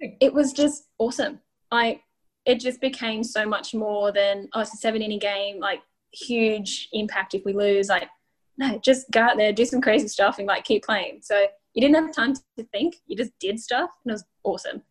it 0.00 0.32
was 0.32 0.52
just 0.52 0.88
awesome. 0.98 1.40
Like 1.70 2.02
it 2.44 2.56
just 2.56 2.80
became 2.80 3.22
so 3.22 3.46
much 3.46 3.74
more 3.74 4.12
than 4.12 4.48
oh, 4.52 4.60
it's 4.60 4.74
a 4.74 4.76
seven 4.76 5.02
inning 5.02 5.18
game. 5.18 5.60
Like 5.60 5.80
huge 6.12 6.88
impact 6.92 7.34
if 7.34 7.44
we 7.44 7.52
lose. 7.52 7.88
Like 7.88 8.08
no, 8.58 8.78
just 8.78 9.10
go 9.10 9.20
out 9.20 9.36
there, 9.36 9.52
do 9.52 9.64
some 9.64 9.80
crazy 9.80 10.08
stuff, 10.08 10.38
and 10.38 10.46
like 10.46 10.64
keep 10.64 10.84
playing. 10.84 11.20
So 11.22 11.46
you 11.74 11.80
didn't 11.80 11.96
have 11.96 12.14
time 12.14 12.34
to 12.34 12.64
think. 12.72 12.96
You 13.06 13.16
just 13.16 13.32
did 13.38 13.58
stuff, 13.58 13.90
and 14.04 14.10
it 14.10 14.14
was 14.14 14.24
awesome. 14.44 14.82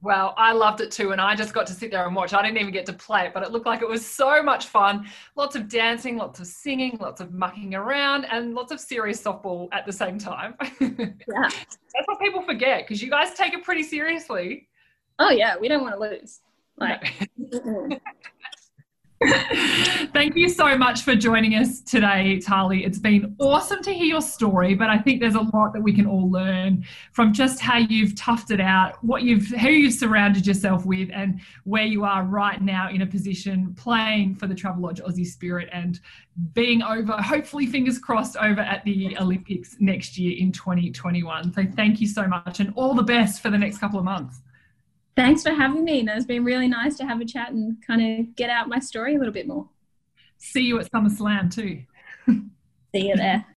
Well, 0.00 0.32
I 0.36 0.52
loved 0.52 0.80
it 0.80 0.92
too, 0.92 1.10
and 1.10 1.20
I 1.20 1.34
just 1.34 1.52
got 1.52 1.66
to 1.66 1.72
sit 1.72 1.90
there 1.90 2.06
and 2.06 2.14
watch. 2.14 2.32
I 2.32 2.40
didn't 2.42 2.58
even 2.58 2.72
get 2.72 2.86
to 2.86 2.92
play 2.92 3.26
it, 3.26 3.34
but 3.34 3.42
it 3.42 3.50
looked 3.50 3.66
like 3.66 3.82
it 3.82 3.88
was 3.88 4.06
so 4.06 4.42
much 4.42 4.66
fun. 4.66 5.08
Lots 5.34 5.56
of 5.56 5.68
dancing, 5.68 6.16
lots 6.16 6.38
of 6.38 6.46
singing, 6.46 6.98
lots 7.00 7.20
of 7.20 7.34
mucking 7.34 7.74
around, 7.74 8.24
and 8.26 8.54
lots 8.54 8.70
of 8.70 8.78
serious 8.78 9.20
softball 9.20 9.68
at 9.72 9.86
the 9.86 9.92
same 9.92 10.18
time. 10.18 10.54
Yeah. 10.98 11.48
That's 11.48 12.06
what 12.06 12.20
people 12.20 12.42
forget 12.42 12.84
because 12.86 13.02
you 13.02 13.10
guys 13.10 13.34
take 13.34 13.52
it 13.52 13.64
pretty 13.64 13.82
seriously. 13.82 14.68
Oh, 15.18 15.30
yeah, 15.30 15.56
we 15.58 15.66
don't 15.68 15.82
want 15.82 15.94
to 15.94 16.00
lose. 16.00 16.40
Like, 16.78 17.28
Thank 19.20 20.36
you 20.36 20.48
so 20.48 20.78
much 20.78 21.02
for 21.02 21.16
joining 21.16 21.54
us 21.54 21.80
today, 21.80 22.38
Tahli. 22.38 22.86
It's 22.86 23.00
been 23.00 23.34
awesome 23.40 23.82
to 23.82 23.92
hear 23.92 24.04
your 24.04 24.20
story, 24.20 24.74
but 24.74 24.88
I 24.90 24.98
think 24.98 25.20
there's 25.20 25.34
a 25.34 25.40
lot 25.40 25.72
that 25.72 25.82
we 25.82 25.92
can 25.92 26.06
all 26.06 26.30
learn 26.30 26.84
from 27.12 27.32
just 27.32 27.60
how 27.60 27.78
you've 27.78 28.14
toughed 28.14 28.52
it 28.52 28.60
out, 28.60 29.02
what 29.02 29.22
you've 29.22 29.48
who 29.48 29.70
you've 29.70 29.94
surrounded 29.94 30.46
yourself 30.46 30.86
with, 30.86 31.10
and 31.12 31.40
where 31.64 31.84
you 31.84 32.04
are 32.04 32.22
right 32.22 32.62
now 32.62 32.90
in 32.90 33.02
a 33.02 33.06
position 33.06 33.74
playing 33.76 34.36
for 34.36 34.46
the 34.46 34.54
Travelodge 34.54 35.00
Aussie 35.02 35.26
Spirit 35.26 35.68
and 35.72 35.98
being 36.52 36.82
over, 36.82 37.12
hopefully, 37.14 37.66
fingers 37.66 37.98
crossed, 37.98 38.36
over 38.36 38.60
at 38.60 38.84
the 38.84 39.16
Olympics 39.18 39.76
next 39.80 40.16
year 40.16 40.36
in 40.38 40.52
2021. 40.52 41.52
So 41.52 41.64
thank 41.74 42.00
you 42.00 42.06
so 42.06 42.28
much 42.28 42.60
and 42.60 42.72
all 42.76 42.94
the 42.94 43.02
best 43.02 43.42
for 43.42 43.50
the 43.50 43.58
next 43.58 43.78
couple 43.78 43.98
of 43.98 44.04
months. 44.04 44.42
Thanks 45.18 45.42
for 45.42 45.50
having 45.50 45.82
me. 45.82 46.04
it's 46.06 46.26
been 46.26 46.44
really 46.44 46.68
nice 46.68 46.96
to 46.98 47.04
have 47.04 47.20
a 47.20 47.24
chat 47.24 47.50
and 47.50 47.84
kind 47.84 48.20
of 48.20 48.36
get 48.36 48.50
out 48.50 48.68
my 48.68 48.78
story 48.78 49.16
a 49.16 49.18
little 49.18 49.34
bit 49.34 49.48
more. 49.48 49.68
See 50.36 50.60
you 50.60 50.78
at 50.78 50.88
SummerSlam 50.92 51.52
too. 51.52 51.82
See 52.94 53.08
you 53.08 53.16
there. 53.16 53.44